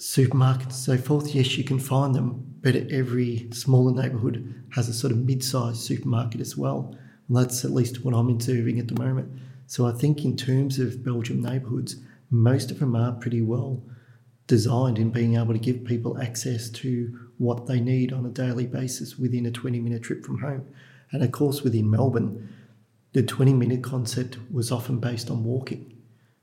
supermarkets 0.00 0.62
and 0.62 0.72
so 0.72 0.96
forth. 0.96 1.34
Yes, 1.34 1.56
you 1.58 1.64
can 1.64 1.78
find 1.78 2.14
them, 2.14 2.54
but 2.62 2.74
every 2.74 3.48
smaller 3.52 3.92
neighbourhood 3.92 4.64
has 4.74 4.88
a 4.88 4.94
sort 4.94 5.12
of 5.12 5.18
mid-sized 5.18 5.80
supermarket 5.80 6.40
as 6.40 6.56
well. 6.56 6.96
And 7.28 7.36
that's 7.36 7.64
at 7.64 7.70
least 7.70 8.04
what 8.04 8.14
I'm 8.14 8.30
observing 8.30 8.78
at 8.78 8.88
the 8.88 9.00
moment. 9.00 9.30
So 9.70 9.86
I 9.86 9.92
think 9.92 10.24
in 10.24 10.36
terms 10.36 10.80
of 10.80 11.04
Belgium 11.04 11.40
neighbourhoods, 11.40 11.94
most 12.28 12.72
of 12.72 12.80
them 12.80 12.96
are 12.96 13.12
pretty 13.12 13.40
well 13.40 13.80
designed 14.48 14.98
in 14.98 15.12
being 15.12 15.36
able 15.36 15.52
to 15.52 15.60
give 15.60 15.84
people 15.84 16.20
access 16.20 16.68
to 16.70 17.16
what 17.38 17.68
they 17.68 17.78
need 17.78 18.12
on 18.12 18.26
a 18.26 18.30
daily 18.30 18.66
basis 18.66 19.16
within 19.16 19.46
a 19.46 19.52
20 19.52 19.78
minute 19.78 20.02
trip 20.02 20.24
from 20.24 20.40
home. 20.40 20.66
And 21.12 21.22
of 21.22 21.30
course, 21.30 21.62
within 21.62 21.88
Melbourne, 21.88 22.52
the 23.12 23.22
20 23.22 23.54
minute 23.54 23.84
concept 23.84 24.38
was 24.52 24.72
often 24.72 24.98
based 24.98 25.30
on 25.30 25.44
walking 25.44 25.96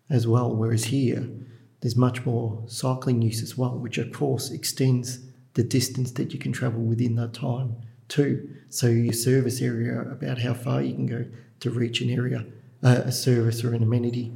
as 0.10 0.26
well, 0.26 0.56
whereas 0.56 0.86
here 0.86 1.28
there's 1.82 1.98
much 1.98 2.26
more 2.26 2.64
cycling 2.68 3.22
use 3.22 3.44
as 3.44 3.58
well, 3.58 3.78
which 3.78 3.98
of 3.98 4.14
course 4.14 4.52
extends 4.52 5.20
the 5.56 5.64
distance 5.64 6.12
that 6.12 6.32
you 6.32 6.40
can 6.40 6.54
travel 6.54 6.82
within 6.82 7.16
that 7.16 7.34
time 7.34 7.76
too. 8.08 8.48
So 8.70 8.88
your 8.88 9.12
service 9.12 9.62
area, 9.62 10.00
about 10.00 10.40
how 10.40 10.54
far 10.54 10.82
you 10.82 10.96
can 10.96 11.08
go 11.08 11.26
to 11.60 11.70
reach 11.70 12.00
an 12.00 12.10
area, 12.10 12.46
uh, 12.84 13.02
a 13.06 13.12
service 13.12 13.64
or 13.64 13.74
an 13.74 13.84
amenity, 13.84 14.32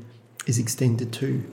is 0.48 0.60
extended 0.60 1.14
to. 1.14 1.44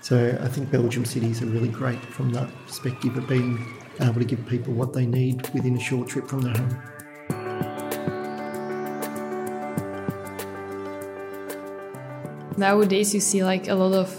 So 0.00 0.38
I 0.40 0.48
think 0.48 0.70
Belgium 0.70 1.04
cities 1.04 1.42
are 1.42 1.46
really 1.46 1.68
great 1.68 2.00
from 2.00 2.32
that 2.32 2.48
perspective 2.66 3.16
of 3.16 3.28
being 3.28 3.66
able 4.00 4.20
to 4.20 4.24
give 4.24 4.46
people 4.46 4.72
what 4.72 4.92
they 4.92 5.06
need 5.06 5.48
within 5.52 5.76
a 5.76 5.80
short 5.80 6.08
trip 6.08 6.28
from 6.28 6.42
their 6.42 6.56
home. 6.56 6.82
nowadays 12.58 13.14
you 13.14 13.20
see 13.20 13.42
like 13.42 13.68
a 13.68 13.74
lot 13.74 13.94
of 13.94 14.14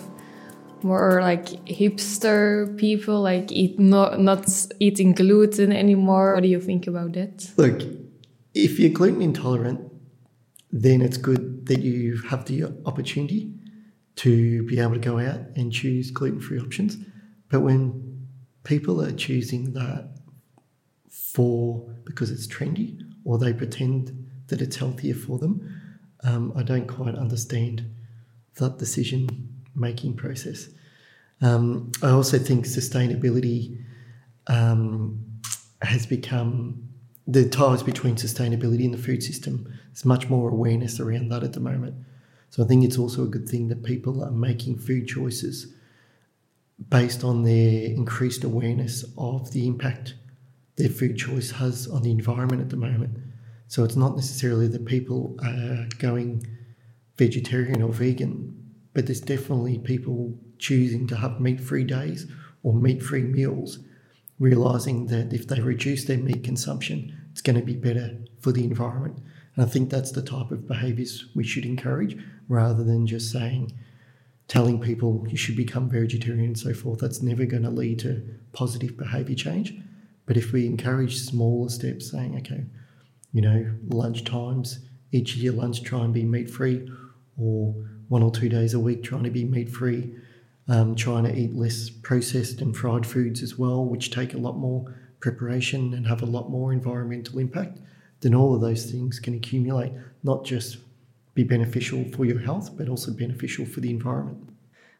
more 0.81 1.21
like 1.21 1.45
hipster 1.65 2.75
people 2.77 3.21
like 3.21 3.51
eat 3.51 3.77
not 3.77 4.19
not 4.19 4.47
eating 4.79 5.11
gluten 5.11 5.71
anymore 5.73 6.33
what 6.33 6.43
do 6.43 6.49
you 6.49 6.61
think 6.61 6.87
about 6.87 7.11
that 7.13 7.51
look 7.57 7.81
if 8.53 8.79
you're 8.79 8.89
gluten 8.89 9.21
intolerant 9.21 9.88
then 10.71 11.01
it's 11.01 11.17
good 11.17 11.65
that 11.65 11.81
you 11.81 12.17
have 12.29 12.45
the 12.45 12.63
opportunity 12.85 13.53
to 14.15 14.63
be 14.63 14.79
able 14.79 14.93
to 14.93 14.99
go 14.99 15.19
out 15.19 15.39
and 15.55 15.71
choose 15.71 16.11
gluten-free 16.11 16.59
options 16.59 16.97
but 17.49 17.61
when 17.61 18.27
people 18.63 19.01
are 19.01 19.11
choosing 19.11 19.73
that 19.73 20.09
for 21.09 21.79
because 22.05 22.31
it's 22.31 22.47
trendy 22.47 22.99
or 23.23 23.37
they 23.37 23.53
pretend 23.53 24.27
that 24.47 24.61
it's 24.61 24.75
healthier 24.75 25.15
for 25.15 25.37
them 25.39 25.81
um, 26.23 26.51
i 26.55 26.63
don't 26.63 26.87
quite 26.87 27.15
understand 27.15 27.85
that 28.55 28.77
decision 28.77 29.49
making 29.75 30.15
process. 30.15 30.69
Um, 31.41 31.91
I 32.03 32.09
also 32.09 32.37
think 32.37 32.65
sustainability 32.65 33.83
um, 34.47 35.23
has 35.81 36.05
become 36.05 36.89
the 37.27 37.47
ties 37.47 37.83
between 37.83 38.15
sustainability 38.15 38.83
and 38.83 38.93
the 38.93 38.97
food 38.97 39.23
system. 39.23 39.71
There's 39.89 40.05
much 40.05 40.29
more 40.29 40.49
awareness 40.49 40.99
around 40.99 41.29
that 41.29 41.43
at 41.43 41.53
the 41.53 41.59
moment. 41.59 41.95
So 42.49 42.63
I 42.63 42.67
think 42.67 42.83
it's 42.83 42.97
also 42.97 43.23
a 43.23 43.27
good 43.27 43.47
thing 43.47 43.67
that 43.67 43.83
people 43.83 44.23
are 44.23 44.31
making 44.31 44.79
food 44.79 45.07
choices 45.07 45.73
based 46.89 47.23
on 47.23 47.43
their 47.43 47.83
increased 47.83 48.43
awareness 48.43 49.05
of 49.17 49.51
the 49.51 49.67
impact 49.67 50.15
their 50.77 50.89
food 50.89 51.17
choice 51.17 51.51
has 51.51 51.87
on 51.87 52.03
the 52.03 52.11
environment 52.11 52.61
at 52.61 52.69
the 52.69 52.77
moment. 52.77 53.17
So 53.67 53.83
it's 53.83 53.97
not 53.97 54.15
necessarily 54.15 54.67
that 54.69 54.85
people 54.85 55.37
are 55.43 55.87
going 55.99 56.47
vegetarian 57.17 57.81
or 57.81 57.91
vegan, 57.91 58.55
but 58.93 59.05
there's 59.05 59.21
definitely 59.21 59.77
people 59.77 60.33
choosing 60.57 61.05
to 61.07 61.17
have 61.17 61.41
meat 61.41 61.59
free 61.59 61.83
days 61.83 62.27
or 62.63 62.73
meat 62.73 63.03
free 63.03 63.23
meals, 63.23 63.79
realizing 64.39 65.07
that 65.07 65.33
if 65.33 65.47
they 65.47 65.59
reduce 65.59 66.05
their 66.05 66.17
meat 66.17 66.43
consumption, 66.43 67.15
it's 67.31 67.41
going 67.41 67.59
to 67.59 67.65
be 67.65 67.75
better 67.75 68.17
for 68.39 68.51
the 68.51 68.63
environment. 68.63 69.19
And 69.59 69.67
I 69.67 69.69
think 69.69 69.89
that's 69.89 70.11
the 70.11 70.21
type 70.21 70.51
of 70.51 70.69
behaviours 70.69 71.25
we 71.35 71.43
should 71.43 71.65
encourage 71.65 72.17
rather 72.47 72.81
than 72.81 73.05
just 73.05 73.29
saying, 73.29 73.73
telling 74.47 74.79
people 74.79 75.25
you 75.27 75.35
should 75.35 75.57
become 75.57 75.89
vegetarian 75.89 76.45
and 76.45 76.57
so 76.57 76.73
forth. 76.73 77.01
That's 77.01 77.21
never 77.21 77.43
going 77.43 77.63
to 77.63 77.69
lead 77.69 77.99
to 77.99 78.23
positive 78.53 78.95
behaviour 78.95 79.35
change. 79.35 79.73
But 80.25 80.37
if 80.37 80.53
we 80.53 80.65
encourage 80.65 81.19
smaller 81.19 81.67
steps, 81.67 82.09
saying, 82.09 82.37
okay, 82.37 82.67
you 83.33 83.41
know, 83.41 83.69
lunch 83.89 84.23
times, 84.23 84.79
each 85.11 85.35
year 85.35 85.51
lunch 85.51 85.83
try 85.83 86.05
and 86.05 86.13
be 86.13 86.23
meat 86.23 86.49
free, 86.49 86.89
or 87.37 87.75
one 88.07 88.23
or 88.23 88.31
two 88.31 88.47
days 88.47 88.73
a 88.73 88.79
week 88.79 89.03
trying 89.03 89.25
to 89.25 89.29
be 89.29 89.43
meat 89.43 89.69
free, 89.69 90.15
um, 90.69 90.95
trying 90.95 91.25
to 91.25 91.37
eat 91.37 91.53
less 91.53 91.89
processed 91.89 92.61
and 92.61 92.77
fried 92.77 93.05
foods 93.05 93.43
as 93.43 93.57
well, 93.57 93.83
which 93.83 94.09
take 94.09 94.33
a 94.33 94.37
lot 94.37 94.55
more 94.55 94.95
preparation 95.19 95.93
and 95.93 96.07
have 96.07 96.21
a 96.21 96.25
lot 96.25 96.49
more 96.49 96.71
environmental 96.71 97.39
impact, 97.39 97.79
then 98.21 98.35
all 98.35 98.55
of 98.55 98.61
those 98.61 98.91
things 98.91 99.19
can 99.19 99.33
accumulate, 99.33 99.93
not 100.23 100.45
just 100.45 100.77
be 101.33 101.43
beneficial 101.43 102.03
for 102.15 102.25
your 102.25 102.39
health, 102.39 102.77
but 102.77 102.89
also 102.89 103.11
beneficial 103.11 103.65
for 103.65 103.79
the 103.79 103.89
environment. 103.89 104.49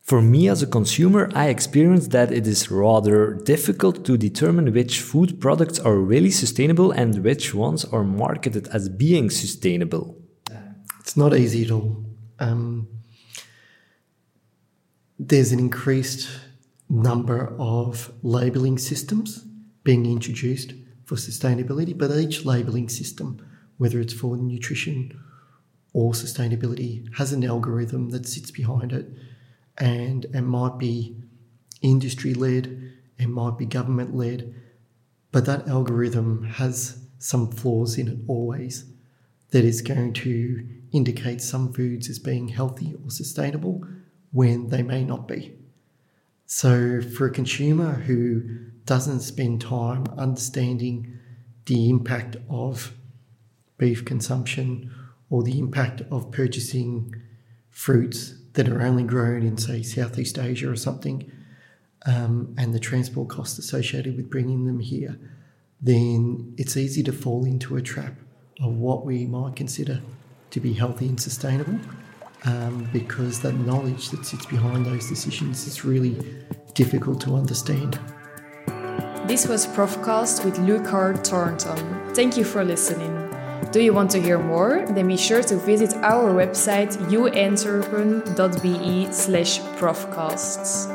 For 0.01 0.21
me 0.21 0.47
as 0.47 0.63
a 0.63 0.67
consumer, 0.67 1.29
I 1.35 1.49
experience 1.49 2.07
that 2.07 2.31
it 2.31 2.47
is 2.47 2.71
rather 2.71 3.33
difficult 3.33 4.05
to 4.05 4.17
determine 4.17 4.73
which 4.73 5.01
food 5.01 5.39
products 5.39 5.77
are 5.79 5.97
really 5.97 6.31
sustainable 6.31 6.91
and 6.91 7.23
which 7.23 7.53
ones 7.53 7.85
are 7.85 8.03
marketed 8.03 8.67
as 8.69 8.89
being 8.89 9.29
sustainable. 9.29 10.17
It's 11.01 11.17
not 11.17 11.35
easy 11.35 11.65
at 11.65 11.71
all. 11.71 12.05
Um, 12.39 12.87
there's 15.17 15.51
an 15.51 15.59
increased 15.59 16.29
number 16.89 17.55
of 17.59 18.11
labelling 18.23 18.77
systems 18.77 19.43
being 19.83 20.05
introduced 20.05 20.73
for 21.09 21.15
sustainability, 21.15 21.97
but 21.97 22.11
each 22.11 22.45
labelling 22.45 22.87
system, 22.87 23.43
whether 23.79 23.99
it's 23.99 24.13
for 24.13 24.37
nutrition 24.37 25.19
or 25.91 26.11
sustainability, 26.11 27.03
has 27.17 27.33
an 27.33 27.43
algorithm 27.43 28.11
that 28.11 28.27
sits 28.27 28.51
behind 28.51 28.93
it 28.93 29.07
and 29.79 30.25
it 30.25 30.41
might 30.41 30.77
be 30.77 31.15
industry 31.81 32.35
led, 32.35 32.93
it 33.17 33.27
might 33.27 33.57
be 33.57 33.65
government 33.65 34.15
led, 34.15 34.53
but 35.31 35.47
that 35.47 35.67
algorithm 35.67 36.43
has 36.43 36.99
some 37.17 37.51
flaws 37.51 37.97
in 37.97 38.07
it 38.07 38.19
always 38.27 38.85
that 39.49 39.65
is 39.65 39.81
going 39.81 40.13
to 40.13 40.63
indicate 40.91 41.41
some 41.41 41.73
foods 41.73 42.07
as 42.07 42.19
being 42.19 42.49
healthy 42.49 42.93
or 43.03 43.09
sustainable 43.09 43.83
when 44.31 44.69
they 44.69 44.83
may 44.83 45.03
not 45.03 45.27
be. 45.27 45.55
So, 46.45 47.01
for 47.01 47.25
a 47.25 47.31
consumer 47.31 47.93
who 47.93 48.43
doesn't 48.89 49.19
spend 49.19 49.61
time 49.61 50.03
understanding 50.17 51.15
the 51.67 51.91
impact 51.91 52.35
of 52.49 52.91
beef 53.77 54.03
consumption 54.03 54.91
or 55.29 55.43
the 55.43 55.59
impact 55.59 56.01
of 56.09 56.31
purchasing 56.31 57.13
fruits 57.69 58.33
that 58.53 58.67
are 58.67 58.81
only 58.81 59.03
grown 59.03 59.43
in, 59.43 59.55
say, 59.57 59.83
Southeast 59.83 60.39
Asia 60.39 60.67
or 60.71 60.75
something, 60.75 61.31
um, 62.07 62.55
and 62.57 62.73
the 62.73 62.79
transport 62.79 63.29
costs 63.29 63.59
associated 63.59 64.17
with 64.17 64.27
bringing 64.27 64.65
them 64.65 64.79
here, 64.79 65.19
then 65.79 66.55
it's 66.57 66.75
easy 66.75 67.03
to 67.03 67.11
fall 67.11 67.45
into 67.45 67.75
a 67.75 67.83
trap 67.83 68.15
of 68.59 68.73
what 68.73 69.05
we 69.05 69.27
might 69.27 69.55
consider 69.55 70.01
to 70.49 70.59
be 70.59 70.73
healthy 70.73 71.07
and 71.07 71.21
sustainable 71.21 71.79
um, 72.45 72.89
because 72.91 73.39
that 73.41 73.53
knowledge 73.53 74.09
that 74.09 74.25
sits 74.25 74.47
behind 74.47 74.83
those 74.83 75.07
decisions 75.07 75.67
is 75.67 75.85
really 75.85 76.17
difficult 76.73 77.21
to 77.21 77.35
understand. 77.35 77.99
This 79.29 79.47
was 79.47 79.67
Profcast 79.67 80.43
with 80.43 80.55
Lukar 80.55 81.15
Thornton. 81.23 82.15
Thank 82.15 82.35
you 82.35 82.43
for 82.43 82.65
listening. 82.65 83.29
Do 83.71 83.79
you 83.79 83.93
want 83.93 84.09
to 84.09 84.19
hear 84.19 84.39
more? 84.39 84.87
Then 84.87 85.07
be 85.07 85.17
sure 85.17 85.43
to 85.43 85.55
visit 85.55 85.93
our 85.97 86.33
website 86.33 86.97
uantwerpen.be 87.11 89.11
slash 89.11 89.59
profcasts. 89.77 90.87